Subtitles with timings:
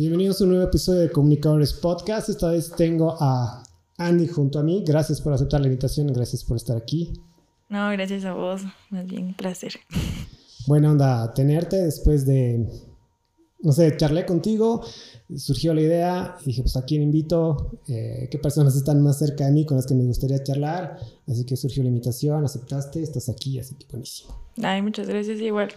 [0.00, 2.30] bienvenidos a un nuevo episodio de Comunicadores Podcast.
[2.30, 3.62] Esta vez tengo a
[3.98, 4.82] Andy junto a mí.
[4.86, 7.12] Gracias por aceptar la invitación, gracias por estar aquí.
[7.68, 9.74] No, gracias a vos, más bien un placer.
[10.66, 12.66] Buena onda tenerte después de,
[13.60, 14.82] no sé, charlé contigo,
[15.36, 19.52] surgió la idea dije, pues a quién invito, eh, qué personas están más cerca de
[19.52, 20.98] mí con las que me gustaría charlar.
[21.28, 24.34] Así que surgió la invitación, aceptaste, estás aquí, así que buenísimo.
[24.62, 25.68] Ay, muchas gracias, igual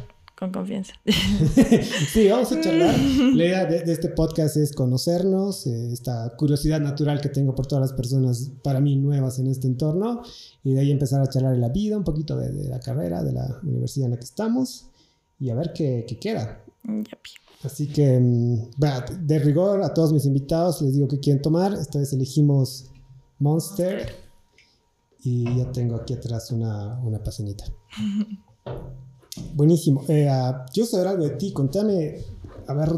[0.43, 0.93] con confianza.
[1.05, 2.97] sí, vamos a charlar.
[2.99, 7.81] La idea de, este podcast es conocernos, eh, esta curiosidad natural que tengo por todas
[7.81, 10.21] las personas para mí nuevas en este entorno
[10.63, 13.31] y de ahí empezar a charlar de la vida, un poquito de, la carrera, de
[13.31, 14.87] la universidad en la que estamos
[15.39, 16.63] y a ver qué, qué queda.
[17.63, 18.71] Así que, mm,
[19.21, 21.73] de rigor, a todos mis invitados les digo que quieren tomar.
[21.73, 22.89] Esta vez elegimos
[23.39, 24.13] Monster
[25.23, 27.65] y ya tengo aquí atrás una, una paseñita.
[29.53, 30.03] Buenísimo.
[30.07, 30.29] Eh,
[30.73, 31.51] yo saber algo de ti.
[31.53, 32.17] Contame,
[32.67, 32.89] a ver,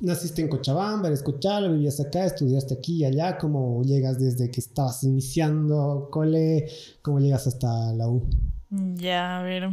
[0.00, 3.38] naciste en Cochabamba, eres cochala, vivías acá, estudiaste aquí y allá.
[3.38, 6.68] ¿Cómo llegas desde que estabas iniciando cole?
[7.02, 8.28] ¿Cómo llegas hasta la U?
[8.70, 9.70] Ya, a ver.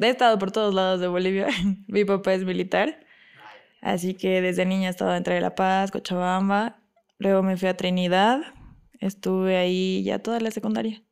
[0.00, 1.48] He estado por todos lados de Bolivia.
[1.88, 3.00] Mi papá es militar.
[3.80, 6.80] Así que desde niña he estado entre La Paz, Cochabamba.
[7.18, 8.40] Luego me fui a Trinidad.
[9.00, 11.02] Estuve ahí ya toda la secundaria.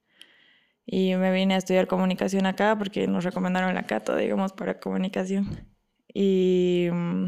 [0.86, 5.68] Y me vine a estudiar comunicación acá porque nos recomendaron la Cato, digamos, para comunicación.
[6.14, 7.26] Y mm,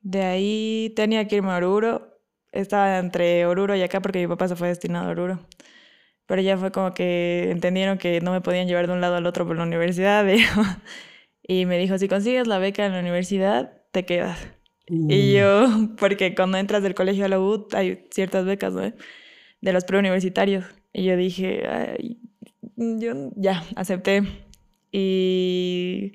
[0.00, 2.18] de ahí tenía que irme a Oruro.
[2.50, 5.46] Estaba entre Oruro y acá porque mi papá se fue destinado a Oruro.
[6.26, 9.26] Pero ya fue como que entendieron que no me podían llevar de un lado al
[9.26, 10.26] otro por la universidad.
[11.42, 14.38] y me dijo, si consigues la beca en la universidad, te quedas.
[14.86, 15.66] Y yo,
[15.98, 18.92] porque cuando entras del colegio a la U hay ciertas becas, ¿no?
[19.60, 20.64] De los preuniversitarios.
[20.92, 22.18] Y yo dije, Ay,
[22.76, 24.22] yo ya, acepté.
[24.90, 26.12] Y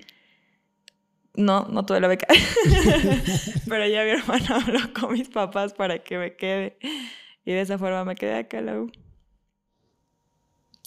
[1.35, 2.27] no, no tuve la beca.
[3.67, 6.77] Pero ya mi hermano habló con mis papás para que me quede.
[7.45, 8.91] Y de esa forma me quedé acá la U.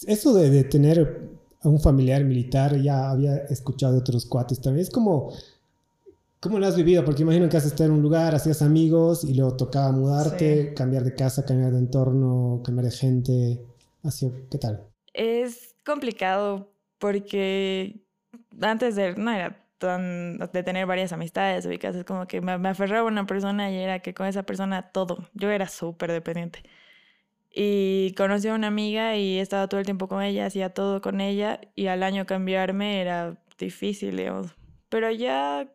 [0.05, 1.29] Eso de, de tener
[1.61, 4.83] a un familiar militar, ya había escuchado de otros cuates también.
[4.83, 5.31] Es como,
[6.39, 7.05] ¿cómo lo has vivido?
[7.05, 11.03] Porque imagino que has estado en un lugar, hacías amigos y luego tocaba mudarte, cambiar
[11.03, 13.70] de casa, cambiar de entorno, cambiar de gente.
[14.03, 14.87] Así, ¿qué tal?
[15.13, 18.03] Es complicado porque
[18.61, 22.69] antes de, no era tan, de tener varias amistades, ubicas, es como que me, me
[22.69, 26.63] aferraba a una persona y era que con esa persona todo, yo era súper dependiente.
[27.53, 31.19] Y conocí a una amiga y estaba todo el tiempo con ella, hacía todo con
[31.19, 34.55] ella y al año cambiarme era difícil, digamos.
[34.89, 35.69] Pero ya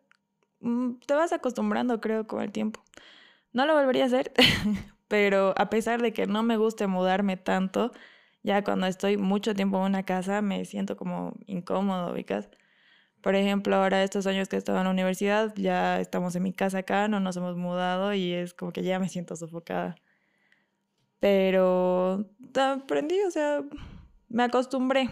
[0.61, 2.83] mm, te vas acostumbrando, creo, con el tiempo.
[3.53, 4.33] No lo volvería a hacer,
[5.07, 7.91] pero a pesar de que no me guste mudarme tanto,
[8.47, 12.49] ya cuando estoy mucho tiempo en una casa me siento como incómodo, ubicas.
[13.21, 16.53] Por ejemplo, ahora estos años que he estado en la universidad, ya estamos en mi
[16.53, 19.95] casa acá, no nos hemos mudado y es como que ya me siento sofocada.
[21.19, 22.25] Pero
[22.55, 23.63] aprendí, o sea,
[24.29, 25.09] me acostumbré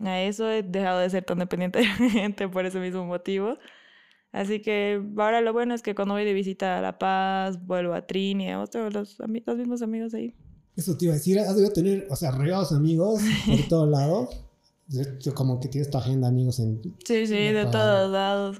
[0.00, 3.58] a eso, he dejado de ser tan dependiente de gente por ese mismo motivo.
[4.32, 7.94] Así que ahora lo bueno es que cuando voy de visita a La Paz, vuelvo
[7.94, 10.34] a Trini, tengo los, los mismos amigos ahí.
[10.76, 14.28] Eso te iba a decir, has debido tener, o sea, regados amigos por todos lados.
[15.34, 16.82] Como que tienes tu agenda amigos en...
[17.04, 18.58] Sí, sí, de todos lados.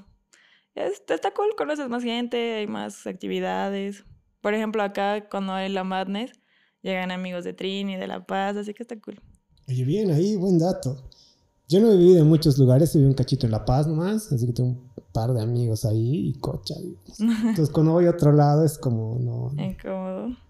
[0.75, 4.05] está cool, conoces más gente, hay más actividades.
[4.41, 6.33] Por ejemplo, acá cuando hay la Madness,
[6.83, 9.21] llegan amigos de Trini, de La Paz, así que está cool.
[9.69, 10.97] Oye, bien, ahí, buen dato.
[11.69, 14.31] Yo no he vivido en muchos lugares, he vivido un cachito en La Paz nomás,
[14.31, 16.75] así que tengo un par de amigos ahí y cocha.
[17.19, 19.51] Entonces, cuando voy a otro lado es como, no.
[19.63, 20.44] Incómodo.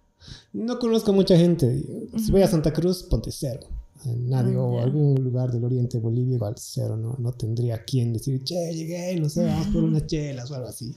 [0.53, 1.83] No conozco mucha gente.
[2.17, 3.61] Si voy a Santa Cruz, ponte cero.
[4.05, 6.97] Nadie, o algún lugar del oriente de Bolivia, igual cero.
[6.97, 10.69] No, no tendría quien decir, che, llegué, no sé, vamos por unas chelas o algo
[10.69, 10.95] así.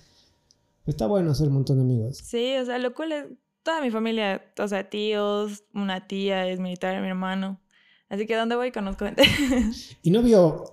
[0.86, 2.18] Está bueno hacer un montón de amigos.
[2.18, 3.26] Sí, o sea, lo cual es.
[3.64, 7.60] Toda mi familia, o sea, tíos, una tía es militar, mi hermano.
[8.08, 9.24] Así que donde voy conozco gente.
[10.04, 10.72] y no vio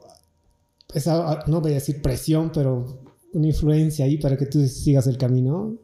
[0.94, 5.19] esa, no voy a decir presión, pero una influencia ahí para que tú sigas el
[5.19, 5.76] camino.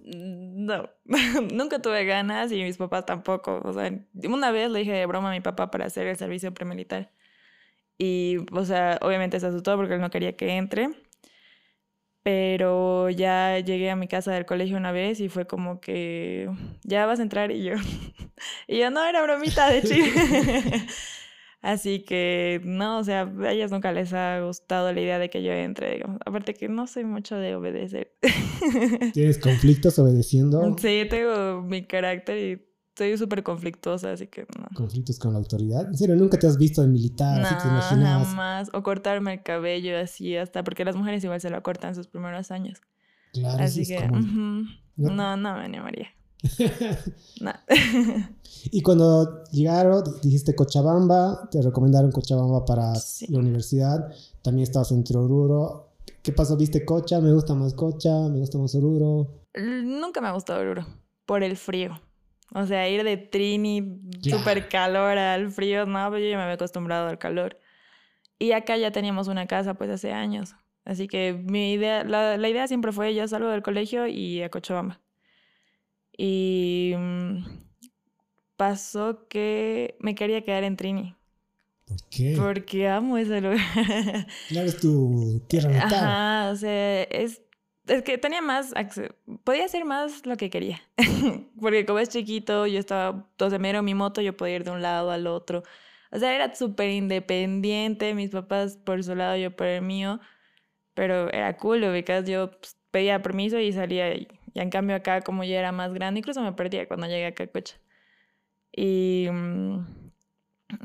[0.70, 0.90] No,
[1.52, 3.61] nunca tuve ganas y mis papás tampoco.
[3.64, 3.93] O sea,
[4.25, 7.11] una vez le dije de broma a mi papá para hacer el servicio premilitar.
[7.99, 10.90] Y, o sea, obviamente se asustó porque él no quería que entre.
[12.22, 16.50] Pero ya llegué a mi casa del colegio una vez y fue como que
[16.82, 17.75] ya vas a entrar y yo.
[18.69, 20.87] y yo no era bromita de chile.
[21.62, 25.43] Así que no, o sea, a ellas nunca les ha gustado la idea de que
[25.43, 26.19] yo entre, digamos.
[26.25, 28.17] Aparte que no soy mucho de obedecer.
[29.12, 30.77] ¿Tienes conflictos obedeciendo?
[30.79, 34.69] Sí, tengo mi carácter y soy súper conflictuosa, así que no.
[34.75, 35.87] ¿Conflictos con la autoridad?
[35.87, 36.17] ¿En serio?
[36.17, 37.41] ¿Nunca te has visto en militar?
[37.41, 38.29] No, así te imaginabas?
[38.29, 38.71] jamás.
[38.73, 42.51] O cortarme el cabello así hasta, porque las mujeres igual se lo cortan sus primeros
[42.51, 42.81] años.
[43.35, 44.21] Claro, Así que, ¿no?
[44.97, 46.09] no, no me animaría.
[47.41, 47.53] No.
[48.73, 53.27] Y cuando llegaron, dijiste Cochabamba, te recomendaron Cochabamba para Sí.
[53.33, 54.13] la universidad.
[54.43, 55.95] También estabas entre Oruro.
[56.23, 56.59] ¿Qué pasó?
[56.59, 57.21] ¿Viste Cocha?
[57.21, 58.29] ¿Me gusta más Cocha?
[58.29, 59.47] ¿Me gusta más Oruro?
[59.55, 60.87] Nunca me ha gustado Oruro
[61.25, 62.03] por el frío.
[62.55, 64.39] O sea, ir de Trini, Claro.
[64.39, 67.57] super calor al frío, no, pues yo ya me había acostumbrado al calor.
[68.39, 70.55] Y acá ya teníamos una casa pues hace años.
[70.85, 74.51] Así que mi idea, la, la idea siempre fue yo salgo del colegio y a
[74.51, 75.01] Cochabamba.
[76.22, 77.44] Y mm,
[78.58, 81.17] pasó que me quería quedar en Trini.
[81.87, 82.34] ¿Por qué?
[82.37, 83.58] Porque amo ese lugar.
[84.49, 85.94] Claro, es tu tierra natal.
[85.94, 87.40] Ajá, o sea, es,
[87.87, 88.75] es que tenía más,
[89.44, 90.82] podía hacer más lo que quería.
[91.58, 94.72] Porque como es chiquito, yo estaba, sea, me dieron mi moto, yo podía ir de
[94.72, 95.62] un lado al otro.
[96.12, 100.20] O sea, era súper independiente, mis papás por su lado, yo por el mío.
[100.93, 104.14] Pero era cool, ubicas, yo pues, pedía permiso y salía.
[104.14, 107.26] Y, y en cambio acá, como ya era más grande, incluso me perdía cuando llegué
[107.26, 107.76] acá a Cocha.
[108.73, 109.29] Y...
[109.31, 109.87] mm,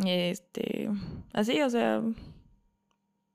[0.05, 0.89] este...
[1.33, 2.01] Así, o sea...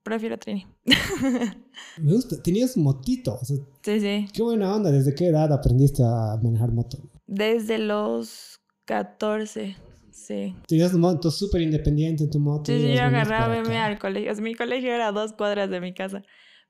[0.03, 0.65] Prefiero Trini.
[1.97, 2.41] Me gusta.
[2.41, 3.37] Tenías motito.
[3.39, 4.27] O sea, Sí, sí.
[4.33, 4.89] qué buena onda.
[4.89, 6.97] ¿Desde qué edad aprendiste a manejar moto?
[7.27, 9.75] Desde los 14,
[10.11, 10.55] sí.
[10.67, 12.71] Tenías moto súper independiente en tu moto.
[12.71, 13.85] Sí, sí, yo agarraba a acá.
[13.85, 14.31] al colegio.
[14.31, 16.23] O sea, mi colegio era a dos cuadras de mi casa.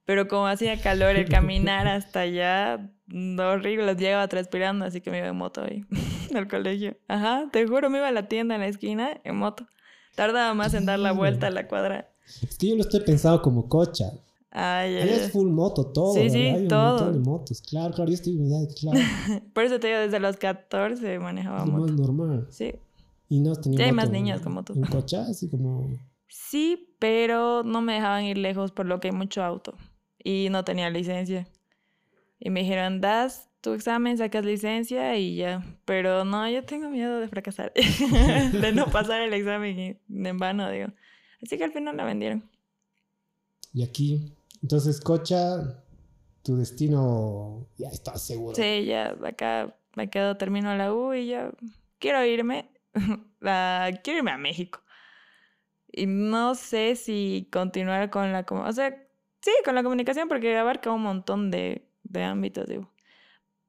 [0.05, 5.19] Pero como hacía calor, el caminar hasta allá, no, horrible, llegaba transpirando, así que me
[5.19, 5.85] iba en moto ahí
[6.35, 6.97] al colegio.
[7.07, 9.67] Ajá, te juro, me iba a la tienda en la esquina en moto.
[10.15, 12.09] Tardaba más en dar la vuelta a la cuadra.
[12.41, 14.11] Es que yo lo estoy pensando como cocha.
[14.53, 16.13] Ay, ay, es full moto todo.
[16.13, 16.97] Sí, sí, un todo.
[16.97, 17.61] montón de motos.
[17.61, 18.37] Claro, claro, yo estoy
[18.77, 18.99] claro.
[19.53, 21.93] Por eso te digo, desde los 14 manejaba es moto.
[21.93, 22.47] normal.
[22.49, 22.75] Sí.
[23.29, 24.75] Y no tenido Ya hay moto más niños con motos.
[24.75, 25.89] En cocha, así como.
[26.27, 29.73] Sí, pero no me dejaban ir lejos por lo que hay mucho auto.
[30.23, 31.47] Y no tenía licencia.
[32.39, 35.63] Y me dijeron, das tu examen, sacas licencia y ya.
[35.85, 37.71] Pero no, yo tengo miedo de fracasar.
[37.73, 40.87] de no pasar el examen en vano, digo.
[41.43, 42.49] Así que al final la vendieron.
[43.73, 44.33] Y aquí.
[44.61, 45.83] Entonces, cocha,
[46.43, 48.55] tu destino ya está seguro.
[48.55, 51.51] Sí, ya acá me quedo, termino la U y ya
[51.99, 52.69] quiero irme.
[53.39, 54.81] la, quiero irme a México.
[55.91, 58.45] Y no sé si continuar con la...
[58.49, 58.95] O sea,
[59.41, 62.89] sí, con la comunicación porque abarca un montón de, de ámbitos, digo.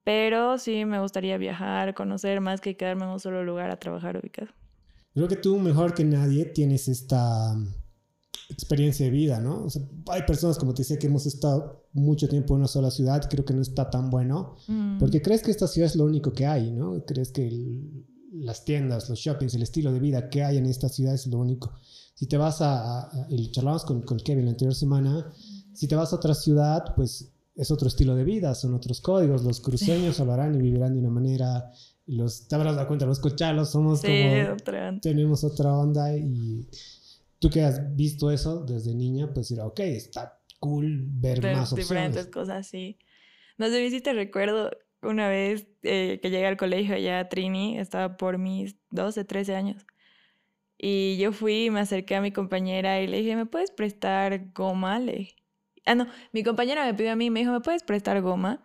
[0.03, 4.17] Pero sí me gustaría viajar, conocer más que quedarme en un solo lugar a trabajar
[4.17, 4.49] ubicado.
[5.13, 7.67] Creo que tú, mejor que nadie, tienes esta mm,
[8.49, 9.63] experiencia de vida, ¿no?
[9.63, 12.91] O sea, hay personas, como te decía, que hemos estado mucho tiempo en una sola
[12.91, 14.97] ciudad, creo que no está tan bueno, Mm.
[14.97, 17.05] porque crees que esta ciudad es lo único que hay, ¿no?
[17.05, 20.89] Crees que el- las tiendas, los shoppings, el estilo de vida que hay en esta
[20.89, 21.71] ciudad es lo único.
[22.15, 25.31] Si te vas a, a- a- y charlamos con, con Kevin la anterior semana,
[25.73, 29.43] si te vas a otra ciudad, pues es otro estilo de vida, son otros códigos,
[29.43, 31.71] los cruceños hablarán y vivirán de una manera,
[32.07, 34.99] los, te habrás dado cuenta, los cochalos somos Sí, como otra.
[35.01, 36.67] tenemos otra onda y
[37.39, 41.73] tú que has visto eso desde niña, pues dirá, ok, está cool ver de más
[41.75, 42.27] diferentes opciones.
[42.27, 42.97] cosas, sí.
[43.57, 44.71] No sé si te recuerdo
[45.01, 49.55] una vez eh, que llegué al colegio allá a Trini, estaba por mis 12, 13
[49.55, 49.85] años.
[50.77, 54.99] Y yo fui, me acerqué a mi compañera y le dije, ¿me puedes prestar goma?
[54.99, 55.35] Le.
[55.85, 58.63] Ah, no, mi compañera me pidió a mí, me dijo, ¿me puedes prestar goma?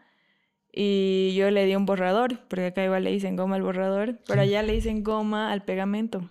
[0.73, 4.43] Y yo le di un borrador, porque acá igual le dicen goma al borrador, pero
[4.43, 6.31] allá le dicen goma al pegamento,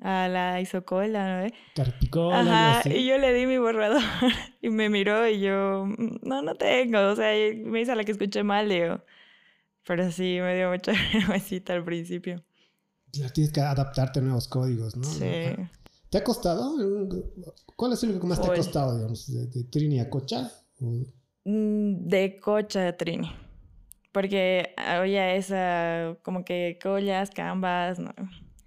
[0.00, 1.50] a la isocola, ¿no?
[1.74, 4.02] Carpicón, algo Ajá, y yo le di mi borrador
[4.62, 7.32] y me miró y yo, "Mm, no, no tengo, o sea,
[7.64, 9.02] me hizo la que escuché mal, digo.
[9.86, 12.42] Pero sí, me dio mucha vergüencita al principio.
[13.12, 15.04] Tienes que adaptarte a nuevos códigos, ¿no?
[15.04, 15.56] Sí.
[16.10, 16.74] ¿Te ha costado?
[17.76, 20.50] ¿Cuál es el que más te ha costado, digamos, de, de Trini a Cocha?
[20.80, 21.04] ¿O-
[21.44, 23.30] Mm, De cocha de Trini.
[24.12, 28.14] Porque había esa, como que collas, cambas, ¿no?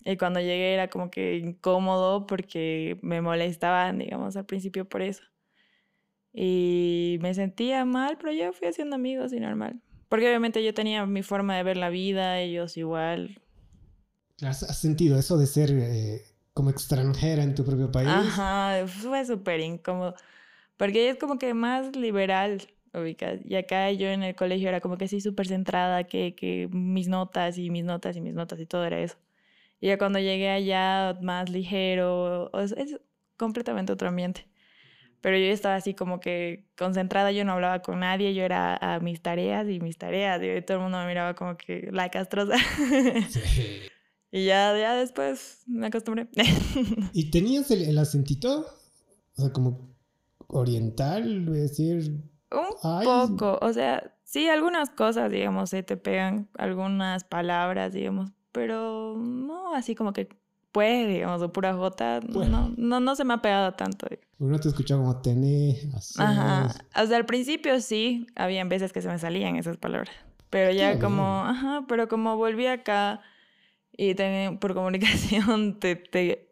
[0.05, 5.23] Y cuando llegué era como que incómodo porque me molestaban, digamos, al principio por eso.
[6.33, 9.81] Y me sentía mal, pero yo fui haciendo amigos y normal.
[10.09, 13.41] Porque obviamente yo tenía mi forma de ver la vida, ellos igual.
[14.41, 16.21] ¿Has has sentido eso de ser eh,
[16.53, 18.09] como extranjera en tu propio país?
[18.09, 20.15] Ajá, fue súper incómodo.
[20.77, 22.61] Porque ella es como que más liberal,
[22.93, 23.39] ubicas.
[23.45, 27.07] Y acá yo en el colegio era como que sí, súper centrada, que, que mis
[27.07, 29.17] notas y mis notas y mis notas y todo era eso.
[29.79, 32.99] Y ya cuando llegué allá, más ligero, sea, es
[33.37, 34.47] completamente otro ambiente.
[35.21, 38.99] Pero yo estaba así como que concentrada, yo no hablaba con nadie, yo era a
[38.99, 42.57] mis tareas y mis tareas, y todo el mundo me miraba como que la castrosa.
[43.29, 43.92] Sí.
[44.33, 46.27] Y ya, ya después me acostumbré.
[47.13, 48.65] ¿Y tenías el, el acentito?
[49.37, 49.95] O sea, como
[50.47, 52.21] oriental, voy a decir.
[52.51, 53.05] Un Ay.
[53.05, 59.75] poco, o sea, Sí, algunas cosas, digamos, se te pegan, algunas palabras, digamos, pero no
[59.75, 60.27] así como que
[60.71, 64.07] puede, digamos, o pura jota, no, no, no se me ha pegado tanto.
[64.39, 65.75] Uno te escuchó como tener,
[66.17, 70.15] Ajá, hasta al principio sí, habían veces que se me salían esas palabras,
[70.49, 73.21] pero ya como, ajá, pero como volví acá
[73.97, 74.13] y
[74.59, 76.49] por comunicación te, te,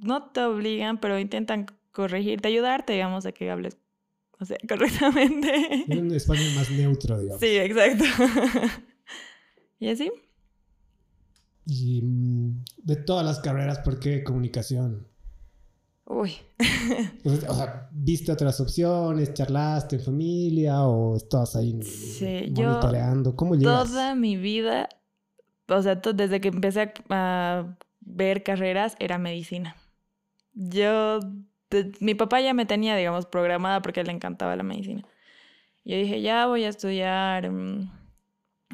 [0.00, 3.76] no te obligan, pero intentan corregirte, ayudarte, digamos, a que hables
[4.40, 5.84] o sea, correctamente.
[5.88, 7.40] un español más neutro, digamos.
[7.40, 8.04] Sí, exacto.
[9.80, 10.10] ¿Y así?
[11.66, 15.06] Y mm, de todas las carreras, ¿por qué comunicación?
[16.06, 16.32] Uy.
[17.24, 19.34] o sea, ¿viste otras opciones?
[19.34, 23.36] ¿Charlaste en familia o estabas ahí sí, monitoreando?
[23.36, 23.90] ¿Cómo llegas?
[23.90, 24.88] Toda mi vida,
[25.68, 29.76] o sea, desde que empecé a ver carreras, era medicina.
[30.54, 31.20] Yo
[32.00, 35.02] mi papá ya me tenía, digamos, programada porque le encantaba la medicina.
[35.84, 37.90] Yo dije, ya voy a estudiar mm,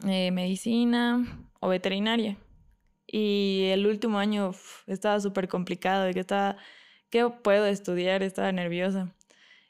[0.06, 2.36] eh, medicina o veterinaria.
[3.06, 4.52] Y el último año
[4.86, 6.56] estaba súper complicado, de que estaba,
[7.10, 8.22] ¿qué puedo estudiar?
[8.22, 9.14] Estaba nerviosa.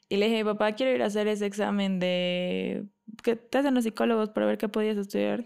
[0.09, 2.85] Y le dije, papá, quiero ir a hacer ese examen de...
[3.23, 5.45] ¿Qué te hacen los psicólogos para ver qué podías estudiar?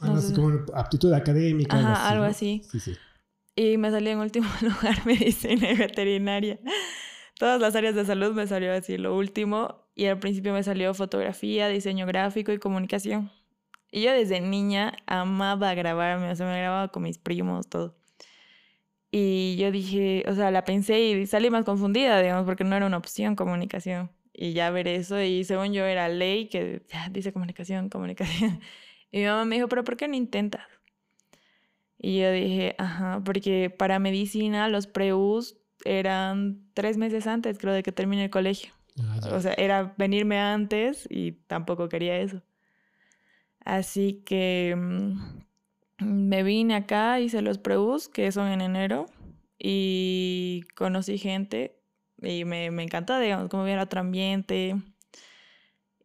[0.00, 1.76] Algo así como aptitud académica.
[1.76, 2.62] Ajá, algo así.
[2.70, 2.96] Sí, sí.
[3.54, 6.58] Y me salió en último lugar medicina y veterinaria.
[7.38, 9.86] Todas las áreas de salud me salió así lo último.
[9.94, 13.30] Y al principio me salió fotografía, diseño gráfico y comunicación.
[13.90, 17.94] Y yo desde niña amaba grabarme, o sea, me grababa con mis primos, todo.
[19.10, 22.86] Y yo dije, o sea, la pensé y salí más confundida, digamos, porque no era
[22.86, 24.10] una opción comunicación.
[24.32, 28.60] Y ya ver eso, y según yo era ley que ya dice comunicación, comunicación.
[29.12, 30.66] Y mi mamá me dijo, pero ¿por qué no intentas?
[31.98, 37.84] Y yo dije, ajá, porque para medicina los preus eran tres meses antes, creo, de
[37.84, 38.72] que termine el colegio.
[39.00, 42.42] Ah, o sea, era venirme antes y tampoco quería eso.
[43.64, 49.06] Así que mm, me vine acá, hice los preus, que son en enero,
[49.58, 51.78] y conocí gente
[52.20, 54.76] y me, me encantó, digamos, como era otro ambiente.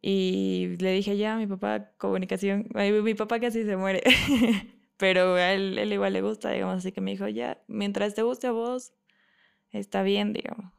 [0.00, 4.02] Y le dije ya a mi papá, comunicación, mi papá casi se muere.
[4.96, 8.22] pero a él, él, igual le gusta, digamos, así que me dijo, ya, mientras te
[8.22, 8.92] guste a vos,
[9.70, 10.72] está bien, digamos.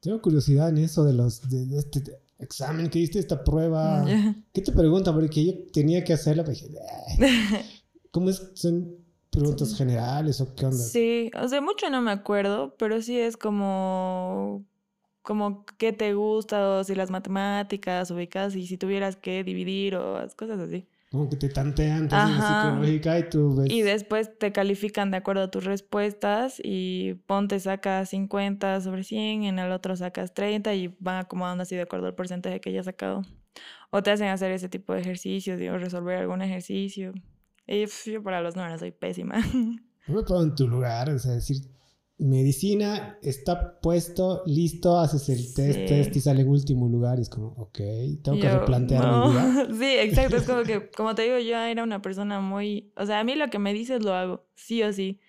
[0.00, 2.02] Tengo curiosidad en eso de los, de, este
[2.38, 4.04] examen que diste, esta prueba.
[4.52, 5.14] ¿Qué te preguntan?
[5.14, 6.68] Porque yo tenía que hacerla, pero dije,
[8.10, 8.50] ¿cómo es?
[8.54, 8.96] ¿Son
[9.30, 10.76] preguntas generales o qué onda?
[10.76, 14.66] Sí, o sea, mucho no me acuerdo, pero sí es como
[15.24, 20.24] como qué te gusta o si las matemáticas ubicas y si tuvieras que dividir o
[20.36, 20.86] cosas así.
[21.10, 23.70] Como que te tantean la psicológica y tú ves.
[23.70, 29.44] Y después te califican de acuerdo a tus respuestas y ponte sacas 50 sobre 100,
[29.44, 32.84] en el otro sacas 30 y van acomodando así de acuerdo al porcentaje que hayas
[32.84, 33.22] sacado.
[33.90, 37.12] O te hacen hacer ese tipo de ejercicios, digo, resolver algún ejercicio.
[37.66, 39.38] Y yo para los números soy pésima.
[40.06, 41.62] No me pongo en tu lugar, o sea, decir,
[42.18, 47.28] medicina está puesto, listo, haces el test, test y sale en último lugar y es
[47.28, 47.78] como, ok,
[48.22, 49.68] tengo que replantear mi vida.
[49.78, 53.20] Sí, exacto, es como que, como te digo, yo era una persona muy, o sea,
[53.20, 55.20] a mí lo que me dices lo hago, sí o sí.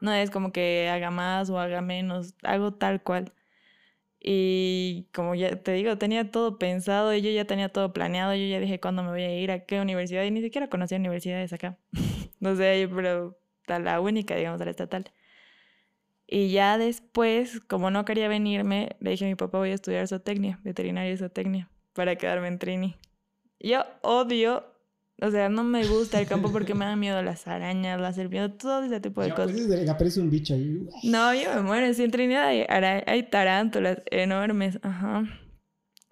[0.00, 3.32] No es como que haga más o haga menos, hago tal cual.
[4.20, 8.44] Y como ya te digo, tenía todo pensado y yo ya tenía todo planeado, yo
[8.46, 11.52] ya dije cuándo me voy a ir, a qué universidad, y ni siquiera conocía universidades
[11.52, 11.78] acá.
[12.40, 15.12] no sé, pero la única, digamos, la estatal.
[16.28, 20.08] Y ya después, como no quería venirme, le dije a mi papá voy a estudiar
[20.08, 22.96] zootecnia, veterinaria y zootecnia, para quedarme en Trini.
[23.60, 24.64] Yo odio,
[25.22, 28.58] o sea, no me gusta el campo porque me da miedo las arañas, las serpientes,
[28.58, 29.52] todo ese tipo de cosas.
[29.52, 30.88] Pues, aparece un bicho ahí.
[31.04, 31.94] No, yo me muero.
[31.94, 35.24] Si en Trinidad hay, hay tarántulas enormes, ajá.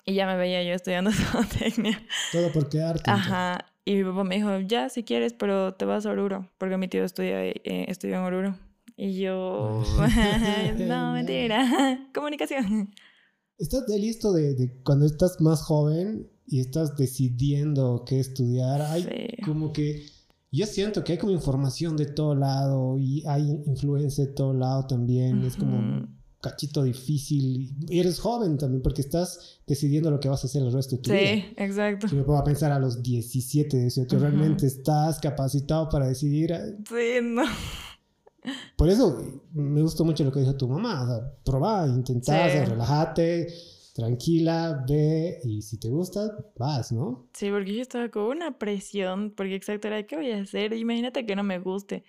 [0.07, 2.01] Y ya me veía yo estudiando zootecnia.
[2.31, 3.11] Todo por quedarte.
[3.11, 3.67] Ajá.
[3.85, 6.89] Y mi papá me dijo, ya, si quieres, pero te vas a Oruro, porque mi
[6.89, 8.59] tío estudia, eh, estudió en Oruro.
[8.97, 9.83] Y yo,
[10.79, 12.91] no, mentira, comunicación.
[13.59, 18.83] ¿Estás listo de, de, cuando estás más joven y estás decidiendo qué estudiar?
[18.83, 19.07] Hay
[19.45, 20.07] como que,
[20.51, 24.87] yo siento que hay como información de todo lado y hay influencia de todo lado
[24.87, 25.43] también.
[25.45, 27.75] Es como un cachito difícil.
[27.89, 31.03] Y eres joven también porque estás decidiendo lo que vas a hacer el resto de
[31.03, 31.21] tu vida.
[31.21, 32.09] Sí, exacto.
[32.09, 36.55] Si me puedo pensar a los 17, 18, realmente estás capacitado para decidir.
[36.89, 37.45] Sí, no.
[38.77, 41.03] Por eso me gustó mucho lo que dijo tu mamá.
[41.03, 43.49] O sea, probá, intentá, relájate,
[43.95, 47.29] tranquila, ve y si te gusta, vas, ¿no?
[47.33, 50.73] Sí, porque yo estaba con una presión, porque exacto era, ¿qué voy a hacer?
[50.73, 52.05] Imagínate que no me guste.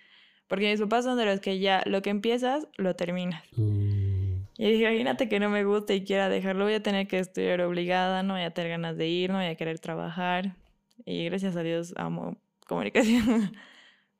[0.48, 3.42] Porque mis papás son de los que ya lo que empiezas, lo terminas.
[3.56, 4.26] Mm.
[4.58, 7.60] Y dije, imagínate que no me guste y quiera dejarlo, voy a tener que estudiar
[7.60, 10.56] obligada, no voy a tener ganas de ir, no voy a querer trabajar.
[11.04, 13.52] y gracias a Dios amo comunicación,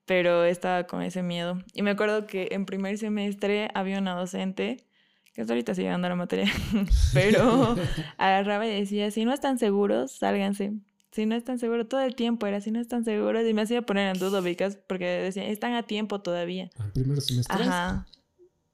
[0.06, 1.58] pero estaba con ese miedo.
[1.75, 4.86] Y me acuerdo que en primer semestre había una docente,
[5.34, 6.50] que hasta ahorita sigue dando la materia,
[7.12, 7.76] pero
[8.16, 10.72] agarraba y decía, si no están seguros, sálganse.
[11.12, 13.82] Si no están seguros, todo el tiempo era, si no están seguros, y me hacía
[13.82, 16.70] poner en duda, ubicas, porque decía, están a tiempo todavía.
[16.78, 17.64] ¿En primer semestre?
[17.64, 18.06] Ajá.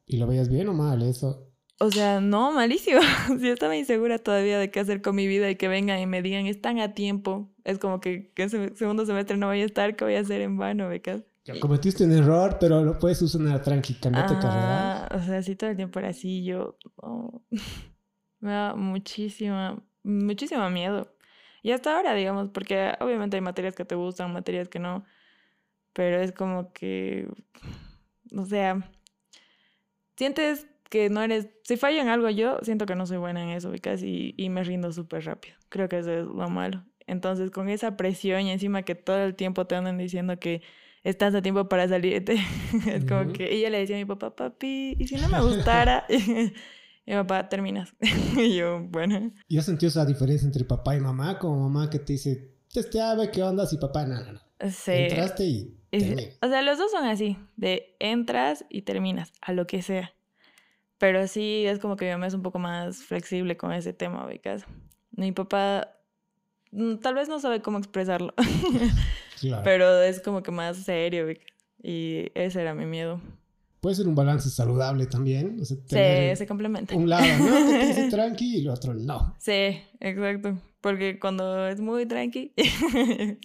[0.07, 1.52] ¿Y lo veías bien o mal eso?
[1.83, 3.01] O sea, no, malísimo.
[3.41, 6.23] Si estaba insegura todavía de qué hacer con mi vida y que vengan y me
[6.23, 7.51] digan, están a tiempo.
[7.65, 10.43] Es como que, que ese segundo semestre no voy a estar, ¿qué voy a hacer
[10.43, 11.23] en vano, becas?
[11.61, 15.09] Cometiste un error, pero lo puedes usar tranqui, cambiate carrera.
[15.13, 16.79] O sea, si todo el tiempo era así, yo
[18.39, 21.13] me da muchísima, muchísimo miedo.
[21.65, 25.05] Y hasta ahora, digamos, porque obviamente hay materias que te gustan, materias que no,
[25.95, 27.29] pero es como que,
[28.37, 28.89] o sea,
[30.17, 33.49] sientes que no eres, si falla en algo yo, siento que no soy buena en
[33.49, 35.57] eso y, y me rindo súper rápido.
[35.71, 36.85] Creo que eso es lo malo.
[37.07, 40.61] Entonces, con esa presión y encima que todo el tiempo te andan diciendo que
[41.03, 42.35] estás a tiempo para salirte,
[42.87, 46.05] es como que ella le decía a mi papá, papi, ¿y si no me gustara?
[47.07, 47.95] mi papá, terminas.
[48.37, 49.33] y yo, bueno.
[49.49, 51.39] ¿Y has sentido esa diferencia entre papá y mamá?
[51.39, 53.67] Como mamá que te dice, testeame, ¿qué onda?
[53.73, 54.71] Y papá, nada, nada.
[54.71, 54.93] Sí.
[54.93, 55.79] Entraste y...
[56.43, 60.13] O sea, los dos son así, de entras y terminas, a lo que sea.
[61.03, 64.25] Pero sí, es como que mi mamá es un poco más flexible con ese tema,
[64.25, 64.65] becas.
[65.11, 65.89] Mi papá
[66.71, 68.33] mm, tal vez no sabe cómo expresarlo,
[69.65, 71.27] pero es como que más serio,
[71.83, 73.21] y ese era mi miedo.
[73.81, 75.59] Puede ser un balance saludable también.
[75.61, 76.95] O sí, se complementa.
[76.95, 77.47] Un lado, ¿no?
[77.69, 79.35] Te dice tranqui y el otro no.
[79.41, 80.57] Sí, exacto.
[80.81, 82.55] Porque cuando es muy tranqui.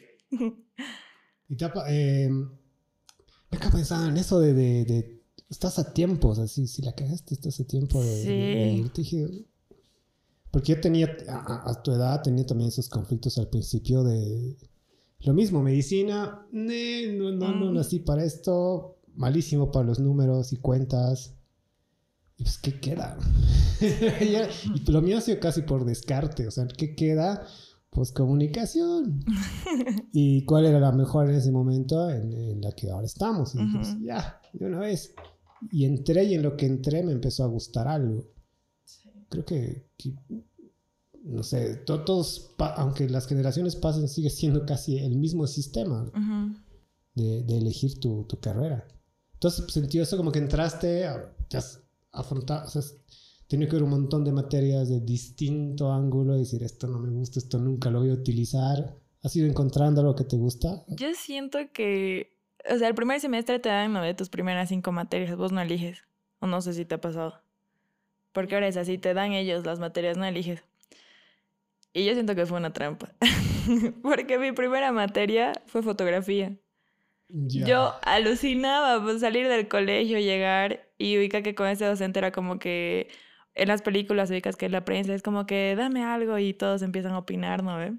[1.49, 5.16] y tapa, eh, me acabo pensando en eso de, de
[5.49, 9.45] estás a tiempo, o sea, si, si la cagaste, estás a tiempo de, irte.
[10.51, 14.57] Porque yo tenía, a, tu edad, tenía también esos conflictos al principio de
[15.19, 17.73] lo mismo, medicina, no, no, no mm.
[17.73, 21.33] nací para esto, malísimo para los números y cuentas.
[22.37, 23.17] Y pues, ¿qué queda?
[23.81, 27.45] y lo mío ha sido casi por descarte, o sea, ¿qué queda?
[27.89, 29.23] Pues comunicación.
[30.13, 32.09] ¿Y cuál era la mejor en ese momento?
[32.11, 33.55] En, la que ahora estamos.
[33.55, 35.15] Y pues, ya, de una vez.
[35.71, 38.27] Y entré y en lo que entré me empezó a gustar algo.
[39.29, 39.89] Creo que,
[41.23, 46.09] no sé, todos, aunque las generaciones pasen, sigue siendo casi el mismo sistema
[47.13, 48.87] de, de, elegir tu, tu, carrera.
[49.33, 51.05] Entonces sentí eso como que entraste,
[51.49, 52.81] te has afrontado, o sea,
[53.47, 57.39] tenía que ver un montón de materias de distinto ángulo decir, esto no me gusta,
[57.39, 58.97] esto nunca lo voy a utilizar.
[59.23, 60.85] ¿Has ido encontrando algo que te gusta?
[60.87, 62.36] Yo siento que
[62.69, 66.03] o sea, el primer semestre te dan de tus primeras cinco materias, vos no eliges.
[66.39, 67.41] O no sé si te ha pasado.
[68.31, 70.63] Porque ahora es así, te dan ellos las materias, no eliges.
[71.93, 73.13] Y yo siento que fue una trampa.
[74.03, 76.55] Porque mi primera materia fue fotografía.
[77.29, 82.57] Yo alucinaba pues, salir del colegio, llegar y ubica que con ese docente era como
[82.57, 83.09] que
[83.53, 87.13] en las películas ubicas que la prensa es como que dame algo y todos empiezan
[87.13, 87.93] a opinar, ¿no ve?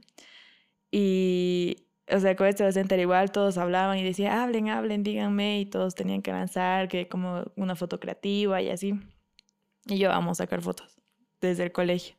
[0.90, 5.60] Y o sea, con este docente era igual, todos hablaban y decían, hablen, hablen, díganme,
[5.60, 8.94] y todos tenían que lanzar que como una foto creativa y así.
[9.86, 10.98] Y yo vamos a sacar fotos
[11.40, 12.16] desde el colegio.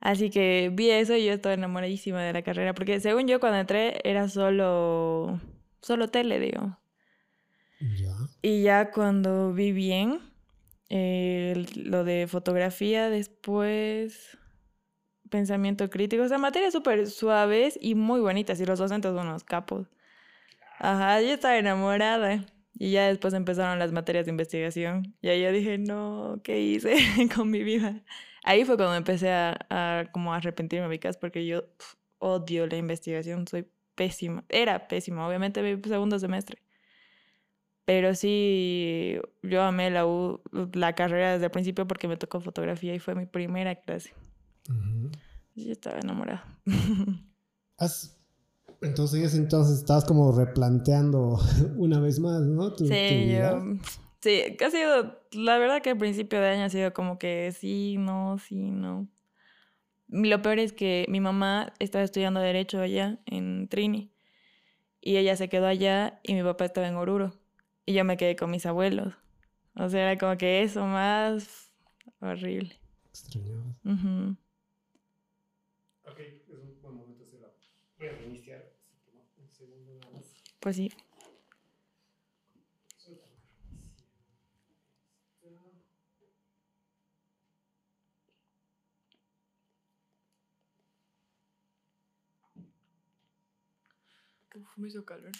[0.00, 3.58] Así que vi eso y yo estaba enamoradísima de la carrera, porque según yo cuando
[3.58, 5.40] entré era solo,
[5.80, 6.78] solo tele, digo.
[8.42, 10.20] Y ya cuando vi bien
[10.88, 14.38] eh, lo de fotografía después
[15.30, 16.22] pensamiento crítico.
[16.22, 18.60] O sea, materias súper suaves y muy bonitas.
[18.60, 19.88] Y los docentes son unos capos.
[20.78, 22.44] Ajá, yo estaba enamorada.
[22.78, 25.14] Y ya después empezaron las materias de investigación.
[25.22, 26.96] Y ahí yo dije, no, ¿qué hice
[27.34, 28.02] con mi vida?
[28.44, 31.64] Ahí fue cuando empecé a, a como arrepentirme, Vicas, porque yo
[32.18, 33.46] odio la investigación.
[33.48, 34.44] Soy pésima.
[34.48, 36.58] Era pésima, obviamente, mi segundo semestre.
[37.86, 40.04] Pero sí, yo amé la,
[40.74, 44.12] la carrera desde el principio porque me tocó fotografía y fue mi primera clase.
[45.54, 46.44] Yo estaba enamorada.
[48.82, 51.38] Entonces, entonces estás como replanteando
[51.76, 52.76] una vez más, ¿no?
[52.76, 52.84] sí,
[53.32, 53.78] yo.
[54.20, 55.20] Sí, ha sido.
[55.32, 59.08] La verdad que al principio de año ha sido como que sí, no, sí, no.
[60.08, 64.12] Lo peor es que mi mamá estaba estudiando Derecho allá en Trini.
[65.00, 67.32] Y ella se quedó allá y mi papá estaba en Oruro.
[67.84, 69.14] Y yo me quedé con mis abuelos.
[69.74, 71.72] O sea, era como que eso más
[72.20, 72.80] horrible.
[73.08, 73.76] Extrañado.
[76.04, 77.52] Ok, es un buen momento hacerlo.
[77.98, 78.72] Voy a reiniciar.
[79.38, 80.22] Un segundo nada
[80.66, 80.76] más.
[80.76, 80.90] Pues sí.
[94.54, 95.32] Uf, me hizo calor.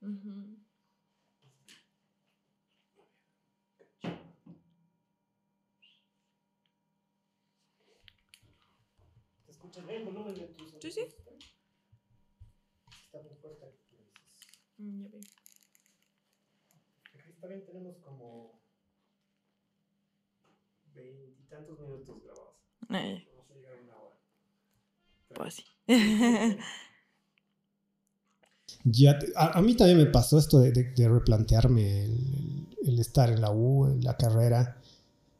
[0.00, 0.56] Ujú.
[9.44, 10.04] ¿Te escuchas bien?
[10.04, 11.06] ¿Volumen de tus Sí, sí.
[13.04, 13.66] Está muy fuerte.
[14.78, 15.20] Mm, ya veo.
[17.14, 18.60] Aquí está bien, tenemos como
[20.94, 22.56] veintitantos minutos grabados.
[22.90, 24.16] Eh, Vamos a llegar a una hora.
[25.32, 25.64] pues sí.
[28.88, 32.04] Ya, te- a, a mí también me pasó esto de, de- de replantearme
[32.84, 34.76] el, estar en la U, en la carrera.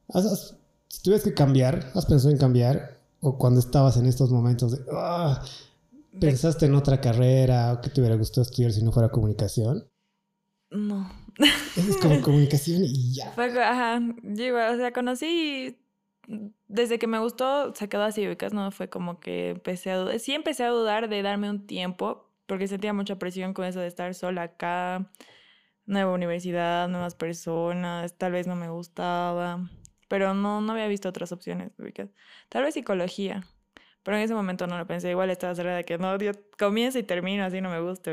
[0.08, 0.56] Has- has-
[0.88, 2.98] si tuvieras que cambiar, ¿has pensado en cambiar?
[3.20, 5.42] O cuando estabas en estos momentos de, "Ah",
[6.20, 9.86] ¿pensaste en otra carrera o que te hubiera gustado estudiar si no fuera comunicación?
[10.70, 11.10] No.
[11.76, 13.30] Es como comunicación y ya.
[13.34, 15.76] Fue, ajá, yo igual, o sea, conocí,
[16.68, 20.18] desde que me gustó, se quedó así, ubicas, no fue como que empecé a dudar,
[20.18, 23.86] sí empecé a dudar de darme un tiempo, porque sentía mucha presión con eso de
[23.86, 25.10] estar sola acá,
[25.84, 29.70] nueva universidad, nuevas personas, tal vez no me gustaba,
[30.08, 31.72] pero no, no había visto otras opciones.
[32.48, 33.46] Tal vez psicología,
[34.02, 36.98] pero en ese momento no lo pensé, igual estaba cerrada de que no, yo comienzo
[36.98, 38.12] y termino, así no me gusta.